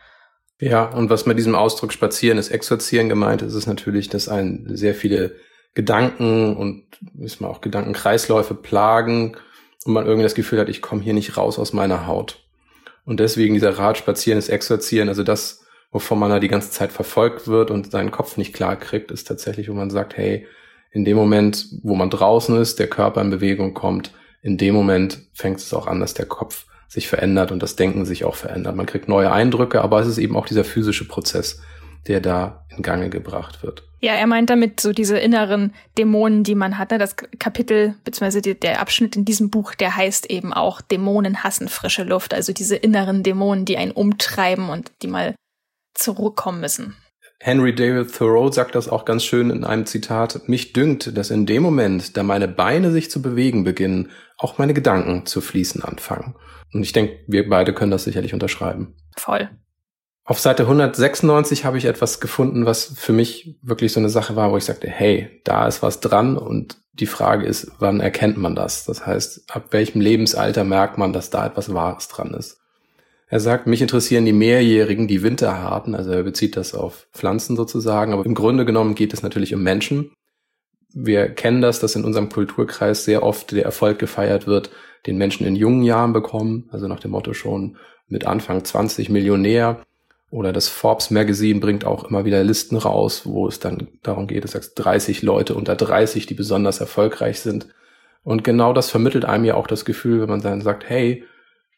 Ja, 0.61 0.83
und 0.83 1.09
was 1.09 1.25
mit 1.25 1.39
diesem 1.39 1.55
Ausdruck 1.55 1.91
spazieren 1.91 2.37
ist 2.37 2.49
exorzieren 2.49 3.09
gemeint 3.09 3.41
ist, 3.41 3.55
ist 3.55 3.65
natürlich, 3.65 4.09
dass 4.09 4.29
einen 4.29 4.77
sehr 4.77 4.93
viele 4.93 5.37
Gedanken 5.73 6.55
und 6.55 6.85
ist 7.17 7.41
man 7.41 7.49
auch 7.49 7.61
Gedankenkreisläufe 7.61 8.53
plagen 8.53 9.37
und 9.85 9.93
man 9.93 10.05
irgendwie 10.05 10.21
das 10.21 10.35
Gefühl 10.35 10.59
hat, 10.59 10.69
ich 10.69 10.83
komme 10.83 11.01
hier 11.01 11.15
nicht 11.15 11.35
raus 11.35 11.57
aus 11.57 11.73
meiner 11.73 12.05
Haut. 12.05 12.46
Und 13.07 13.21
deswegen 13.21 13.53
dieser 13.53 13.77
Rat 13.77 13.97
spazieren 13.97 14.37
ist 14.37 14.49
exorzieren, 14.49 15.07
also 15.07 15.23
das, 15.23 15.65
wovon 15.91 16.19
man 16.19 16.29
da 16.29 16.41
die 16.41 16.49
ganze 16.49 16.71
Zeit 16.71 16.91
verfolgt 16.91 17.47
wird 17.47 17.71
und 17.71 17.89
seinen 17.89 18.11
Kopf 18.11 18.35
nicht 18.35 18.51
klar 18.51 18.75
kriegt, 18.75 19.11
ist 19.11 19.29
tatsächlich, 19.29 19.69
wo 19.69 19.73
man 19.73 19.89
sagt, 19.89 20.17
hey, 20.17 20.45
in 20.91 21.05
dem 21.05 21.15
Moment, 21.15 21.67
wo 21.83 21.95
man 21.95 22.09
draußen 22.09 22.59
ist, 22.59 22.79
der 22.79 22.89
Körper 22.89 23.21
in 23.21 23.29
Bewegung 23.29 23.73
kommt, 23.73 24.11
in 24.41 24.57
dem 24.57 24.75
Moment 24.75 25.19
fängt 25.31 25.59
es 25.59 25.73
auch 25.73 25.87
an, 25.87 26.01
dass 26.01 26.15
der 26.15 26.25
Kopf 26.25 26.65
sich 26.89 27.07
verändert 27.07 27.53
und 27.53 27.63
das 27.63 27.77
Denken 27.77 28.03
sich 28.03 28.25
auch 28.25 28.35
verändert. 28.35 28.75
Man 28.75 28.85
kriegt 28.85 29.07
neue 29.07 29.31
Eindrücke, 29.31 29.81
aber 29.81 30.01
es 30.01 30.07
ist 30.07 30.17
eben 30.17 30.35
auch 30.35 30.45
dieser 30.45 30.65
physische 30.65 31.07
Prozess, 31.07 31.61
der 32.07 32.21
da 32.21 32.65
in 32.69 32.83
Gange 32.83 33.09
gebracht 33.09 33.63
wird. 33.63 33.83
Ja, 33.99 34.13
er 34.13 34.27
meint 34.27 34.49
damit 34.49 34.79
so 34.79 34.93
diese 34.93 35.17
inneren 35.17 35.73
Dämonen, 35.97 36.43
die 36.43 36.53
man 36.53 36.77
hat. 36.77 36.91
Ne? 36.91 36.99
Das 36.99 37.15
Kapitel 37.15 37.95
bzw. 38.03 38.53
der 38.53 38.79
Abschnitt 38.79 39.15
in 39.15 39.25
diesem 39.25 39.49
Buch, 39.49 39.73
der 39.73 39.95
heißt 39.95 40.29
eben 40.29 40.53
auch 40.53 40.81
Dämonen 40.81 41.43
hassen 41.43 41.67
frische 41.67 42.03
Luft. 42.03 42.33
Also 42.33 42.53
diese 42.53 42.75
inneren 42.75 43.23
Dämonen, 43.23 43.65
die 43.65 43.77
einen 43.77 43.91
umtreiben 43.91 44.69
und 44.69 44.91
die 45.01 45.07
mal 45.07 45.33
zurückkommen 45.95 46.61
müssen. 46.61 46.95
Henry 47.39 47.73
David 47.73 48.15
Thoreau 48.15 48.51
sagt 48.51 48.75
das 48.75 48.87
auch 48.87 49.05
ganz 49.05 49.23
schön 49.23 49.49
in 49.49 49.63
einem 49.63 49.85
Zitat. 49.85 50.47
Mich 50.47 50.73
dünkt, 50.73 51.15
dass 51.17 51.29
in 51.29 51.45
dem 51.45 51.61
Moment, 51.61 52.17
da 52.17 52.23
meine 52.23 52.47
Beine 52.47 52.91
sich 52.91 53.11
zu 53.11 53.21
bewegen 53.21 53.63
beginnen, 53.63 54.11
auch 54.37 54.57
meine 54.57 54.73
Gedanken 54.73 55.25
zu 55.25 55.41
fließen 55.41 55.83
anfangen. 55.83 56.35
Und 56.73 56.83
ich 56.83 56.93
denke, 56.93 57.19
wir 57.27 57.47
beide 57.47 57.73
können 57.73 57.91
das 57.91 58.03
sicherlich 58.03 58.33
unterschreiben. 58.33 58.95
Voll. 59.15 59.49
Auf 60.29 60.41
Seite 60.41 60.63
196 60.63 61.63
habe 61.63 61.77
ich 61.77 61.85
etwas 61.85 62.19
gefunden, 62.19 62.65
was 62.65 62.93
für 62.97 63.13
mich 63.13 63.55
wirklich 63.61 63.93
so 63.93 64.01
eine 64.01 64.09
Sache 64.09 64.35
war, 64.35 64.51
wo 64.51 64.57
ich 64.57 64.65
sagte, 64.65 64.89
hey, 64.89 65.39
da 65.45 65.65
ist 65.65 65.81
was 65.81 66.01
dran 66.01 66.37
und 66.37 66.79
die 66.91 67.05
Frage 67.05 67.45
ist, 67.45 67.71
wann 67.79 68.01
erkennt 68.01 68.35
man 68.35 68.53
das? 68.53 68.83
Das 68.83 69.05
heißt, 69.05 69.45
ab 69.49 69.67
welchem 69.71 70.01
Lebensalter 70.01 70.65
merkt 70.65 70.97
man, 70.97 71.13
dass 71.13 71.29
da 71.29 71.45
etwas 71.47 71.73
Wahres 71.73 72.09
dran 72.09 72.33
ist? 72.33 72.59
Er 73.29 73.39
sagt, 73.39 73.67
mich 73.67 73.81
interessieren 73.81 74.25
die 74.25 74.33
Mehrjährigen, 74.33 75.07
die 75.07 75.23
Winterharten, 75.23 75.95
also 75.95 76.11
er 76.11 76.23
bezieht 76.23 76.57
das 76.57 76.73
auf 76.73 77.07
Pflanzen 77.13 77.55
sozusagen, 77.55 78.11
aber 78.11 78.25
im 78.25 78.35
Grunde 78.35 78.65
genommen 78.65 78.95
geht 78.95 79.13
es 79.13 79.23
natürlich 79.23 79.53
um 79.53 79.63
Menschen. 79.63 80.11
Wir 80.93 81.29
kennen 81.29 81.61
das, 81.61 81.79
dass 81.79 81.95
in 81.95 82.03
unserem 82.03 82.27
Kulturkreis 82.27 83.05
sehr 83.05 83.23
oft 83.23 83.53
der 83.53 83.63
Erfolg 83.63 83.97
gefeiert 83.97 84.45
wird, 84.45 84.71
den 85.05 85.17
Menschen 85.17 85.47
in 85.47 85.55
jungen 85.55 85.83
Jahren 85.83 86.11
bekommen, 86.11 86.67
also 86.69 86.89
nach 86.89 86.99
dem 86.99 87.11
Motto 87.11 87.33
schon 87.33 87.77
mit 88.09 88.27
Anfang 88.27 88.65
20 88.65 89.09
Millionär. 89.09 89.85
Oder 90.29 90.51
das 90.51 90.67
Forbes 90.67 91.09
Magazine 91.09 91.59
bringt 91.59 91.85
auch 91.85 92.05
immer 92.05 92.25
wieder 92.25 92.43
Listen 92.43 92.75
raus, 92.75 93.21
wo 93.25 93.47
es 93.47 93.59
dann 93.59 93.87
darum 94.03 94.27
geht, 94.27 94.43
es 94.43 94.51
sagt 94.51 94.71
30 94.75 95.21
Leute 95.21 95.55
unter 95.55 95.75
30, 95.75 96.25
die 96.25 96.33
besonders 96.33 96.81
erfolgreich 96.81 97.39
sind. 97.39 97.67
Und 98.23 98.43
genau 98.43 98.73
das 98.73 98.89
vermittelt 98.89 99.23
einem 99.23 99.45
ja 99.45 99.55
auch 99.55 99.67
das 99.67 99.85
Gefühl, 99.85 100.21
wenn 100.21 100.29
man 100.29 100.41
dann 100.41 100.61
sagt, 100.61 100.89
hey, 100.89 101.23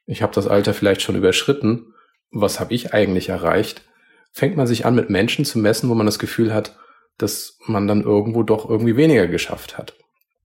ich 0.08 0.24
habe 0.24 0.34
das 0.34 0.48
Alter 0.48 0.74
vielleicht 0.74 1.04
schon 1.04 1.16
überschritten, 1.16 1.94
was 2.32 2.60
habe 2.60 2.74
ich 2.74 2.94
eigentlich 2.94 3.30
erreicht? 3.30 3.84
Fängt 4.32 4.58
man 4.58 4.66
sich 4.66 4.86
an, 4.86 4.96
mit 4.96 5.12
Menschen 5.12 5.46
zu 5.46 5.60
messen, 5.60 5.90
wo 5.90 5.94
man 5.94 6.08
das 6.08 6.18
Gefühl 6.18 6.54
hat, 6.54 6.76
dass 7.20 7.58
man 7.68 7.88
dann 7.88 8.02
irgendwo 8.02 8.42
doch 8.42 8.68
irgendwie 8.68 8.96
weniger 8.96 9.28
geschafft 9.28 9.78
hat. 9.78 9.94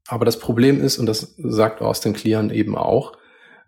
Aber 0.06 0.26
das 0.26 0.38
Problem 0.38 0.82
ist, 0.82 0.98
und 0.98 1.06
das 1.06 1.34
sagt 1.38 1.80
Austin 1.80 2.12
Kleon 2.12 2.50
eben 2.50 2.76
auch, 2.76 3.16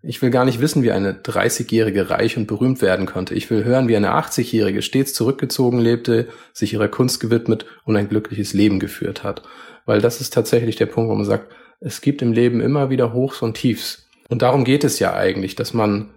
ich 0.02 0.22
will 0.22 0.30
gar 0.30 0.44
nicht 0.44 0.60
wissen, 0.60 0.82
wie 0.82 0.92
eine 0.92 1.12
30-Jährige 1.12 2.10
reich 2.10 2.36
und 2.36 2.46
berühmt 2.46 2.82
werden 2.82 3.06
konnte. 3.06 3.34
Ich 3.34 3.50
will 3.50 3.64
hören, 3.64 3.88
wie 3.88 3.96
eine 3.96 4.14
80-Jährige 4.14 4.82
stets 4.82 5.14
zurückgezogen 5.14 5.78
lebte, 5.78 6.28
sich 6.52 6.72
ihrer 6.72 6.88
Kunst 6.88 7.20
gewidmet 7.20 7.66
und 7.84 7.96
ein 7.96 8.08
glückliches 8.08 8.52
Leben 8.52 8.78
geführt 8.78 9.24
hat. 9.24 9.42
Weil 9.84 10.00
das 10.00 10.20
ist 10.20 10.32
tatsächlich 10.32 10.76
der 10.76 10.86
Punkt, 10.86 11.10
wo 11.10 11.14
man 11.14 11.24
sagt, 11.24 11.52
es 11.80 12.00
gibt 12.00 12.22
im 12.22 12.32
Leben 12.32 12.60
immer 12.60 12.90
wieder 12.90 13.12
Hochs 13.12 13.42
und 13.42 13.54
Tiefs. 13.54 14.06
Und 14.28 14.42
darum 14.42 14.64
geht 14.64 14.84
es 14.84 14.98
ja 14.98 15.14
eigentlich, 15.14 15.54
dass 15.54 15.74
man 15.74 16.10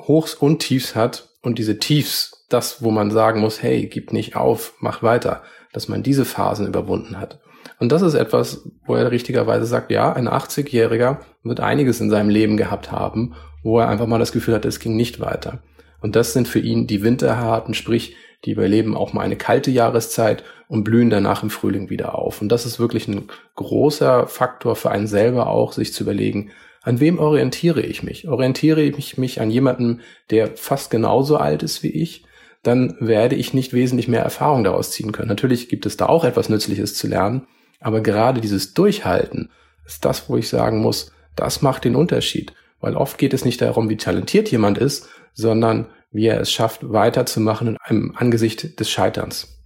Hochs 0.00 0.34
und 0.34 0.60
Tiefs 0.60 0.94
hat 0.94 1.30
und 1.42 1.58
diese 1.58 1.78
Tiefs, 1.78 2.44
das, 2.48 2.82
wo 2.82 2.90
man 2.90 3.10
sagen 3.10 3.40
muss, 3.40 3.62
hey, 3.62 3.86
gib 3.86 4.12
nicht 4.12 4.36
auf, 4.36 4.74
mach 4.80 5.02
weiter, 5.02 5.42
dass 5.72 5.88
man 5.88 6.02
diese 6.02 6.24
Phasen 6.24 6.66
überwunden 6.66 7.18
hat. 7.18 7.40
Und 7.78 7.92
das 7.92 8.02
ist 8.02 8.14
etwas, 8.14 8.68
wo 8.86 8.94
er 8.94 9.10
richtigerweise 9.10 9.66
sagt, 9.66 9.90
ja, 9.90 10.12
ein 10.12 10.28
80-Jähriger 10.28 11.18
wird 11.42 11.60
einiges 11.60 12.00
in 12.00 12.10
seinem 12.10 12.28
Leben 12.28 12.56
gehabt 12.56 12.92
haben, 12.92 13.34
wo 13.62 13.78
er 13.78 13.88
einfach 13.88 14.06
mal 14.06 14.18
das 14.18 14.32
Gefühl 14.32 14.54
hat, 14.54 14.64
es 14.64 14.80
ging 14.80 14.96
nicht 14.96 15.20
weiter. 15.20 15.60
Und 16.00 16.16
das 16.16 16.32
sind 16.32 16.48
für 16.48 16.60
ihn 16.60 16.86
die 16.86 17.02
Winterharten, 17.02 17.74
sprich, 17.74 18.16
die 18.44 18.52
überleben 18.52 18.96
auch 18.96 19.12
mal 19.12 19.22
eine 19.22 19.36
kalte 19.36 19.70
Jahreszeit 19.70 20.44
und 20.68 20.84
blühen 20.84 21.10
danach 21.10 21.42
im 21.42 21.50
Frühling 21.50 21.90
wieder 21.90 22.14
auf. 22.14 22.40
Und 22.40 22.50
das 22.50 22.66
ist 22.66 22.78
wirklich 22.78 23.08
ein 23.08 23.28
großer 23.56 24.26
Faktor 24.26 24.76
für 24.76 24.90
einen 24.90 25.06
selber 25.06 25.48
auch, 25.48 25.72
sich 25.72 25.92
zu 25.92 26.04
überlegen, 26.04 26.50
an 26.82 27.00
wem 27.00 27.18
orientiere 27.18 27.80
ich 27.80 28.04
mich? 28.04 28.28
Orientiere 28.28 28.80
ich 28.82 29.18
mich 29.18 29.40
an 29.40 29.50
jemanden, 29.50 30.02
der 30.30 30.56
fast 30.56 30.90
genauso 30.90 31.36
alt 31.36 31.64
ist 31.64 31.82
wie 31.82 31.90
ich? 31.90 32.25
Dann 32.66 32.96
werde 32.98 33.36
ich 33.36 33.54
nicht 33.54 33.72
wesentlich 33.72 34.08
mehr 34.08 34.22
Erfahrung 34.22 34.64
daraus 34.64 34.90
ziehen 34.90 35.12
können. 35.12 35.28
Natürlich 35.28 35.68
gibt 35.68 35.86
es 35.86 35.96
da 35.96 36.06
auch 36.06 36.24
etwas 36.24 36.48
Nützliches 36.48 36.96
zu 36.96 37.06
lernen, 37.06 37.46
aber 37.78 38.00
gerade 38.00 38.40
dieses 38.40 38.74
Durchhalten 38.74 39.50
ist 39.84 40.04
das, 40.04 40.28
wo 40.28 40.36
ich 40.36 40.48
sagen 40.48 40.80
muss, 40.80 41.12
das 41.36 41.62
macht 41.62 41.84
den 41.84 41.94
Unterschied. 41.94 42.54
Weil 42.80 42.96
oft 42.96 43.18
geht 43.18 43.34
es 43.34 43.44
nicht 43.44 43.60
darum, 43.60 43.88
wie 43.88 43.96
talentiert 43.96 44.50
jemand 44.50 44.78
ist, 44.78 45.08
sondern 45.32 45.86
wie 46.10 46.26
er 46.26 46.40
es 46.40 46.50
schafft, 46.50 46.90
weiterzumachen 46.90 47.76
im 47.88 48.16
Angesicht 48.16 48.80
des 48.80 48.90
Scheiterns. 48.90 49.56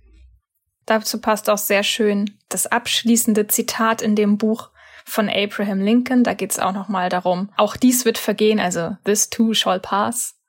Dazu 0.84 1.22
passt 1.22 1.48
auch 1.48 1.58
sehr 1.58 1.84
schön 1.84 2.36
das 2.50 2.66
abschließende 2.66 3.46
Zitat 3.46 4.02
in 4.02 4.14
dem 4.14 4.36
Buch 4.36 4.70
von 5.06 5.30
Abraham 5.30 5.80
Lincoln. 5.80 6.22
Da 6.22 6.34
geht 6.34 6.50
es 6.50 6.58
auch 6.58 6.72
nochmal 6.72 7.08
darum, 7.08 7.50
auch 7.56 7.76
dies 7.76 8.04
wird 8.04 8.18
vergehen, 8.18 8.60
also 8.60 8.96
this 9.04 9.30
too 9.30 9.54
shall 9.54 9.80
pass. 9.80 10.39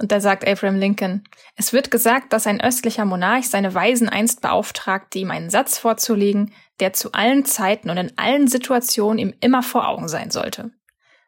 Und 0.00 0.12
da 0.12 0.20
sagt 0.20 0.46
Abraham 0.46 0.76
Lincoln, 0.76 1.24
es 1.56 1.72
wird 1.72 1.90
gesagt, 1.90 2.32
dass 2.32 2.46
ein 2.46 2.60
östlicher 2.60 3.04
Monarch 3.04 3.48
seine 3.48 3.74
Weisen 3.74 4.08
einst 4.08 4.40
beauftragte, 4.40 5.18
ihm 5.18 5.32
einen 5.32 5.50
Satz 5.50 5.76
vorzulegen, 5.78 6.52
der 6.78 6.92
zu 6.92 7.12
allen 7.12 7.44
Zeiten 7.44 7.90
und 7.90 7.96
in 7.96 8.16
allen 8.16 8.46
Situationen 8.46 9.18
ihm 9.18 9.34
immer 9.40 9.64
vor 9.64 9.88
Augen 9.88 10.08
sein 10.08 10.30
sollte. 10.30 10.70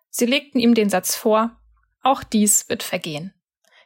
Sie 0.08 0.26
legten 0.26 0.60
ihm 0.60 0.74
den 0.74 0.88
Satz 0.88 1.16
vor, 1.16 1.50
auch 2.02 2.22
dies 2.22 2.68
wird 2.68 2.84
vergehen. 2.84 3.34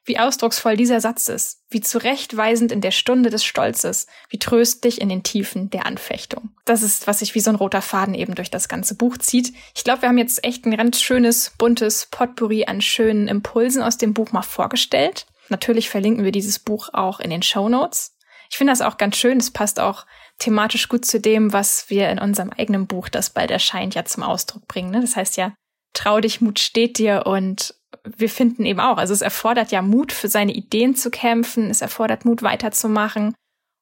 Wie 0.07 0.19
ausdrucksvoll 0.19 0.77
dieser 0.77 1.01
Satz 1.01 1.29
ist, 1.29 1.62
wie 1.71 1.81
zurechtweisend 1.81 2.73
in 2.73 2.83
der 2.83 2.90
Stunde 2.90 3.31
des 3.31 3.43
Stolzes, 3.43 4.07
wie 4.29 4.38
tröstlich 4.38 5.01
in 5.01 5.09
den 5.09 5.23
Tiefen 5.23 5.71
der 5.71 5.87
Anfechtung. 5.87 6.51
Das 6.67 6.83
ist, 6.83 7.07
was 7.07 7.21
sich 7.21 7.35
wie 7.35 7.40
so 7.40 7.51
ein 7.51 7.57
roter 7.57 7.81
Faden 7.81 8.14
eben 8.14 8.35
durch 8.35 8.51
das 8.51 8.69
ganze 8.69 8.97
Buch 8.97 9.17
zieht. 9.17 9.55
Ich 9.75 9.83
glaube, 9.83 10.03
wir 10.03 10.11
haben 10.11 10.19
jetzt 10.19 10.45
echt 10.45 10.67
ein 10.67 10.77
ganz 10.77 11.01
schönes, 11.01 11.53
buntes 11.57 12.07
Potpourri 12.11 12.67
an 12.67 12.83
schönen 12.83 13.29
Impulsen 13.29 13.83
aus 13.83 13.97
dem 13.97 14.12
Buch 14.12 14.33
mal 14.33 14.43
vorgestellt. 14.43 15.27
Natürlich 15.49 15.88
verlinken 15.88 16.25
wir 16.25 16.33
dieses 16.33 16.59
Buch 16.59 16.90
auch 16.93 17.19
in 17.19 17.31
den 17.31 17.43
Show 17.43 17.71
Notes. 17.71 18.14
Ich 18.51 18.59
finde 18.59 18.73
das 18.73 18.83
auch 18.83 18.99
ganz 18.99 19.17
schön. 19.17 19.38
Es 19.38 19.51
passt 19.51 19.81
auch 19.81 20.05
thematisch 20.38 20.88
gut 20.88 21.05
zu 21.07 21.19
dem, 21.19 21.53
was 21.53 21.88
wir 21.88 22.11
in 22.11 22.19
unserem 22.19 22.51
eigenen 22.51 22.87
Buch, 22.87 23.09
das 23.09 23.31
bald 23.31 23.51
erscheint, 23.51 23.95
ja 23.95 24.05
zum 24.05 24.23
Ausdruck 24.23 24.69
bringen. 24.69 24.90
Ne? 24.90 25.01
Das 25.01 25.17
heißt 25.17 25.37
ja, 25.37 25.55
trau 25.95 26.21
dich, 26.21 26.40
Mut 26.40 26.59
steht 26.59 26.99
dir 26.99 27.25
und 27.27 27.75
wir 28.04 28.28
finden 28.28 28.64
eben 28.64 28.80
auch, 28.80 28.96
also 28.96 29.12
es 29.12 29.22
erfordert 29.22 29.70
ja 29.70 29.83
Mut, 29.83 30.12
für 30.12 30.28
seine 30.28 30.52
Ideen 30.52 30.94
zu 30.94 31.11
kämpfen, 31.11 31.70
es 31.70 31.83
erfordert 31.83 32.24
Mut, 32.24 32.42
weiterzumachen 32.42 33.35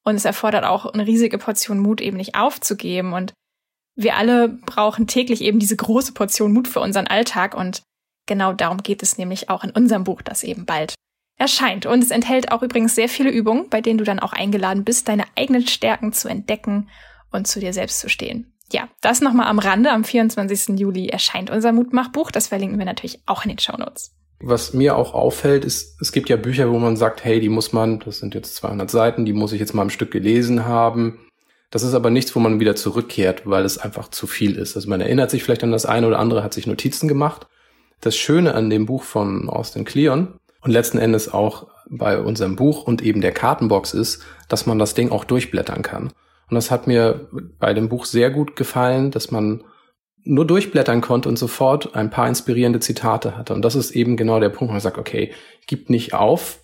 und 0.03 0.15
es 0.15 0.25
erfordert 0.25 0.65
auch 0.65 0.85
eine 0.85 1.07
riesige 1.07 1.37
Portion 1.37 1.79
Mut, 1.79 2.01
eben 2.01 2.17
nicht 2.17 2.35
aufzugeben 2.35 3.13
und 3.13 3.33
wir 3.95 4.15
alle 4.15 4.49
brauchen 4.49 5.07
täglich 5.07 5.41
eben 5.41 5.59
diese 5.59 5.75
große 5.75 6.13
Portion 6.13 6.51
Mut 6.51 6.67
für 6.67 6.79
unseren 6.79 7.07
Alltag 7.07 7.55
und 7.55 7.83
genau 8.25 8.53
darum 8.53 8.77
geht 8.81 9.03
es 9.03 9.17
nämlich 9.17 9.49
auch 9.49 9.63
in 9.63 9.71
unserem 9.71 10.03
Buch, 10.03 10.21
das 10.21 10.43
eben 10.43 10.65
bald 10.65 10.95
erscheint. 11.37 11.85
Und 11.85 12.03
es 12.03 12.11
enthält 12.11 12.51
auch 12.51 12.63
übrigens 12.63 12.95
sehr 12.95 13.09
viele 13.09 13.29
Übungen, 13.29 13.69
bei 13.69 13.81
denen 13.81 13.97
du 13.97 14.03
dann 14.03 14.19
auch 14.19 14.33
eingeladen 14.33 14.83
bist, 14.83 15.07
deine 15.07 15.25
eigenen 15.35 15.67
Stärken 15.67 16.13
zu 16.13 16.27
entdecken 16.27 16.89
und 17.31 17.47
zu 17.47 17.59
dir 17.59 17.73
selbst 17.73 17.99
zu 17.99 18.09
stehen. 18.09 18.52
Ja, 18.71 18.87
das 19.01 19.21
nochmal 19.21 19.47
am 19.47 19.59
Rande. 19.59 19.91
Am 19.91 20.03
24. 20.03 20.79
Juli 20.79 21.09
erscheint 21.09 21.49
unser 21.49 21.71
Mutmachbuch. 21.71 22.31
Das 22.31 22.47
verlinken 22.47 22.79
wir 22.79 22.85
natürlich 22.85 23.19
auch 23.25 23.43
in 23.43 23.49
den 23.49 23.59
Shownotes. 23.59 24.11
Was 24.39 24.73
mir 24.73 24.97
auch 24.97 25.13
auffällt, 25.13 25.63
ist, 25.63 26.01
es 26.01 26.11
gibt 26.11 26.29
ja 26.29 26.35
Bücher, 26.35 26.69
wo 26.71 26.77
man 26.77 26.97
sagt, 26.97 27.23
hey, 27.23 27.39
die 27.39 27.49
muss 27.49 27.71
man, 27.71 27.99
das 27.99 28.19
sind 28.19 28.35
jetzt 28.35 28.55
200 28.55 28.89
Seiten, 28.89 29.25
die 29.25 29.31
muss 29.31 29.53
ich 29.53 29.59
jetzt 29.59 29.73
mal 29.73 29.83
am 29.83 29.89
Stück 29.89 30.11
gelesen 30.11 30.65
haben. 30.65 31.19
Das 31.69 31.81
ist 31.81 31.93
aber 31.93 32.09
nichts, 32.09 32.35
wo 32.35 32.39
man 32.39 32.59
wieder 32.59 32.75
zurückkehrt, 32.75 33.43
weil 33.45 33.63
es 33.63 33.77
einfach 33.77 34.09
zu 34.09 34.27
viel 34.27 34.57
ist. 34.57 34.75
Also 34.75 34.89
man 34.89 35.01
erinnert 35.01 35.31
sich 35.31 35.43
vielleicht 35.43 35.63
an 35.63 35.71
das 35.71 35.85
eine 35.85 36.07
oder 36.07 36.19
andere, 36.19 36.43
hat 36.43 36.53
sich 36.53 36.67
Notizen 36.67 37.07
gemacht. 37.07 37.47
Das 38.01 38.17
Schöne 38.17 38.53
an 38.53 38.69
dem 38.69 38.85
Buch 38.85 39.03
von 39.03 39.49
Austin 39.49 39.85
Kleon 39.85 40.39
und 40.61 40.71
letzten 40.71 40.97
Endes 40.97 41.33
auch 41.33 41.67
bei 41.89 42.19
unserem 42.19 42.55
Buch 42.55 42.83
und 42.83 43.01
eben 43.01 43.21
der 43.21 43.31
Kartenbox 43.31 43.93
ist, 43.93 44.21
dass 44.49 44.65
man 44.65 44.77
das 44.77 44.93
Ding 44.93 45.09
auch 45.09 45.23
durchblättern 45.23 45.83
kann. 45.83 46.11
Und 46.53 46.57
das 46.57 46.69
hat 46.69 46.85
mir 46.85 47.29
bei 47.57 47.73
dem 47.73 47.89
Buch 47.89 48.05
sehr 48.05 48.29
gut 48.29 48.55
gefallen, 48.55 49.09
dass 49.09 49.31
man 49.31 49.63
nur 50.23 50.45
durchblättern 50.45 51.01
konnte 51.01 51.27
und 51.27 51.39
sofort 51.39 51.95
ein 51.95 52.11
paar 52.11 52.27
inspirierende 52.27 52.79
Zitate 52.79 53.35
hatte. 53.35 53.55
Und 53.55 53.65
das 53.65 53.73
ist 53.73 53.89
eben 53.89 54.17
genau 54.17 54.39
der 54.39 54.49
Punkt, 54.49 54.69
wo 54.69 54.73
man 54.73 54.81
sagt, 54.81 54.99
okay, 54.99 55.31
gib 55.65 55.89
nicht 55.89 56.13
auf 56.13 56.59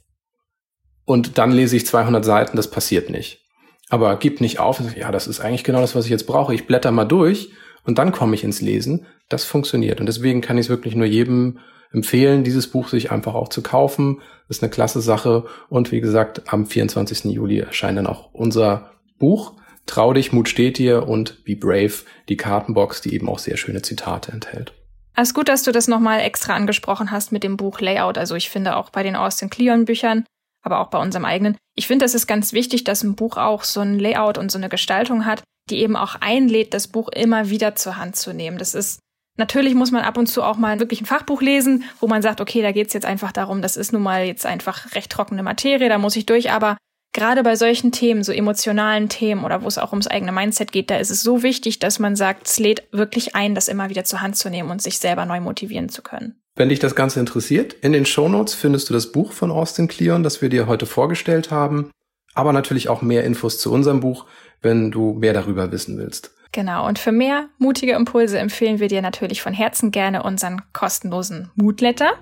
und 1.05 1.39
dann 1.39 1.51
lese 1.51 1.75
ich 1.75 1.87
200 1.87 2.23
Seiten, 2.23 2.55
das 2.55 2.69
passiert 2.69 3.09
nicht. 3.09 3.43
Aber 3.89 4.15
gib 4.17 4.41
nicht 4.41 4.59
auf 4.59 4.79
ja, 4.95 5.11
das 5.11 5.25
ist 5.25 5.39
eigentlich 5.39 5.63
genau 5.63 5.81
das, 5.81 5.95
was 5.95 6.05
ich 6.05 6.11
jetzt 6.11 6.27
brauche. 6.27 6.53
Ich 6.53 6.67
blätter 6.67 6.91
mal 6.91 7.05
durch 7.05 7.49
und 7.83 7.97
dann 7.97 8.11
komme 8.11 8.35
ich 8.35 8.43
ins 8.43 8.61
Lesen. 8.61 9.07
Das 9.27 9.43
funktioniert. 9.43 9.99
Und 9.99 10.05
deswegen 10.05 10.41
kann 10.41 10.59
ich 10.59 10.67
es 10.67 10.69
wirklich 10.69 10.93
nur 10.93 11.07
jedem 11.07 11.57
empfehlen, 11.91 12.43
dieses 12.43 12.67
Buch 12.67 12.89
sich 12.89 13.09
einfach 13.09 13.33
auch 13.33 13.47
zu 13.47 13.63
kaufen. 13.63 14.21
Ist 14.49 14.61
eine 14.61 14.69
klasse 14.69 15.01
Sache. 15.01 15.45
Und 15.67 15.91
wie 15.91 16.01
gesagt, 16.01 16.53
am 16.53 16.67
24. 16.67 17.25
Juli 17.25 17.57
erscheint 17.57 17.97
dann 17.97 18.05
auch 18.05 18.31
unser 18.31 18.91
Buch. 19.17 19.53
Trau 19.89 20.13
dich, 20.13 20.31
Mut 20.31 20.47
steht 20.47 20.77
dir 20.77 21.07
und 21.07 21.43
Be 21.45 21.55
Brave, 21.55 21.93
die 22.29 22.37
Kartenbox, 22.37 23.01
die 23.01 23.11
eben 23.15 23.27
auch 23.27 23.39
sehr 23.39 23.57
schöne 23.57 23.81
Zitate 23.81 24.31
enthält. 24.31 24.71
Es 25.15 25.29
ist 25.29 25.33
gut, 25.33 25.49
dass 25.49 25.63
du 25.63 25.71
das 25.71 25.87
nochmal 25.87 26.19
extra 26.19 26.53
angesprochen 26.53 27.09
hast 27.09 27.31
mit 27.31 27.43
dem 27.43 27.57
Buch 27.57 27.81
Layout. 27.81 28.19
Also 28.19 28.35
ich 28.35 28.51
finde 28.51 28.75
auch 28.75 28.91
bei 28.91 29.01
den 29.01 29.15
Austin 29.15 29.49
Kleon 29.49 29.85
Büchern, 29.85 30.25
aber 30.61 30.79
auch 30.79 30.91
bei 30.91 30.99
unserem 30.99 31.25
eigenen. 31.25 31.57
Ich 31.73 31.87
finde, 31.87 32.05
es 32.05 32.13
ist 32.13 32.27
ganz 32.27 32.53
wichtig, 32.53 32.83
dass 32.83 33.01
ein 33.01 33.15
Buch 33.15 33.37
auch 33.37 33.63
so 33.63 33.79
ein 33.79 33.97
Layout 33.97 34.37
und 34.37 34.51
so 34.51 34.59
eine 34.59 34.69
Gestaltung 34.69 35.25
hat, 35.25 35.41
die 35.71 35.79
eben 35.79 35.95
auch 35.95 36.13
einlädt, 36.21 36.75
das 36.75 36.87
Buch 36.87 37.09
immer 37.09 37.49
wieder 37.49 37.73
zur 37.73 37.97
Hand 37.97 38.15
zu 38.15 38.31
nehmen. 38.31 38.59
Das 38.59 38.75
ist 38.75 38.99
Natürlich 39.37 39.73
muss 39.73 39.91
man 39.91 40.03
ab 40.03 40.17
und 40.17 40.27
zu 40.27 40.43
auch 40.43 40.57
mal 40.57 40.79
wirklich 40.79 41.01
ein 41.01 41.05
Fachbuch 41.05 41.41
lesen, 41.41 41.85
wo 42.01 42.07
man 42.07 42.21
sagt, 42.21 42.41
okay, 42.41 42.61
da 42.61 42.73
geht's 42.73 42.93
jetzt 42.93 43.05
einfach 43.05 43.31
darum, 43.31 43.61
das 43.61 43.77
ist 43.77 43.93
nun 43.93 44.03
mal 44.03 44.25
jetzt 44.25 44.45
einfach 44.45 44.93
recht 44.95 45.09
trockene 45.09 45.43
Materie, 45.43 45.87
da 45.87 45.97
muss 45.97 46.17
ich 46.17 46.25
durch, 46.25 46.51
aber 46.51 46.75
gerade 47.13 47.43
bei 47.43 47.55
solchen 47.55 47.91
Themen, 47.91 48.23
so 48.23 48.31
emotionalen 48.31 49.09
Themen 49.09 49.43
oder 49.43 49.63
wo 49.63 49.67
es 49.67 49.77
auch 49.77 49.91
ums 49.91 50.07
eigene 50.07 50.31
Mindset 50.31 50.71
geht, 50.71 50.89
da 50.89 50.97
ist 50.97 51.09
es 51.09 51.21
so 51.21 51.43
wichtig, 51.43 51.79
dass 51.79 51.99
man 51.99 52.15
sagt, 52.15 52.47
es 52.47 52.59
lädt 52.59 52.83
wirklich 52.91 53.35
ein, 53.35 53.55
das 53.55 53.67
immer 53.67 53.89
wieder 53.89 54.03
zur 54.03 54.21
Hand 54.21 54.37
zu 54.37 54.49
nehmen 54.49 54.69
und 54.69 54.81
sich 54.81 54.99
selber 54.99 55.25
neu 55.25 55.41
motivieren 55.41 55.89
zu 55.89 56.01
können. 56.01 56.39
Wenn 56.55 56.69
dich 56.69 56.79
das 56.79 56.95
Ganze 56.95 57.19
interessiert, 57.19 57.73
in 57.73 57.93
den 57.93 58.05
Shownotes 58.05 58.53
findest 58.53 58.89
du 58.89 58.93
das 58.93 59.11
Buch 59.11 59.31
von 59.31 59.51
Austin 59.51 59.87
Kleon, 59.87 60.23
das 60.23 60.41
wir 60.41 60.49
dir 60.49 60.67
heute 60.67 60.85
vorgestellt 60.85 61.51
haben, 61.51 61.91
aber 62.33 62.53
natürlich 62.53 62.89
auch 62.89 63.01
mehr 63.01 63.23
Infos 63.23 63.59
zu 63.59 63.71
unserem 63.71 64.01
Buch, 64.01 64.25
wenn 64.61 64.91
du 64.91 65.13
mehr 65.13 65.33
darüber 65.33 65.71
wissen 65.71 65.97
willst. 65.97 66.35
Genau, 66.51 66.87
und 66.87 66.97
für 66.97 67.11
mehr 67.11 67.47
mutige 67.59 67.93
Impulse 67.93 68.39
empfehlen 68.39 68.79
wir 68.79 68.87
dir 68.87 69.01
natürlich 69.01 69.41
von 69.41 69.53
Herzen 69.53 69.91
gerne 69.91 70.23
unseren 70.23 70.61
kostenlosen 70.73 71.51
Moodletter, 71.55 72.13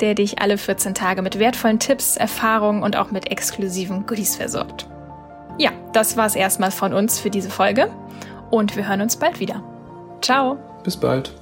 der 0.00 0.14
dich 0.14 0.40
alle 0.40 0.58
14 0.58 0.94
Tage 0.94 1.22
mit 1.22 1.38
wertvollen 1.38 1.78
Tipps, 1.78 2.16
Erfahrungen 2.16 2.82
und 2.82 2.96
auch 2.96 3.10
mit 3.10 3.30
exklusiven 3.30 4.06
Goodies 4.06 4.36
versorgt. 4.36 4.86
Ja, 5.58 5.70
das 5.92 6.16
war's 6.16 6.34
erstmal 6.34 6.70
von 6.70 6.92
uns 6.92 7.18
für 7.18 7.30
diese 7.30 7.50
Folge 7.50 7.90
und 8.50 8.76
wir 8.76 8.88
hören 8.88 9.00
uns 9.00 9.16
bald 9.16 9.40
wieder. 9.40 9.62
Ciao. 10.20 10.58
Bis 10.84 10.96
bald. 10.96 11.32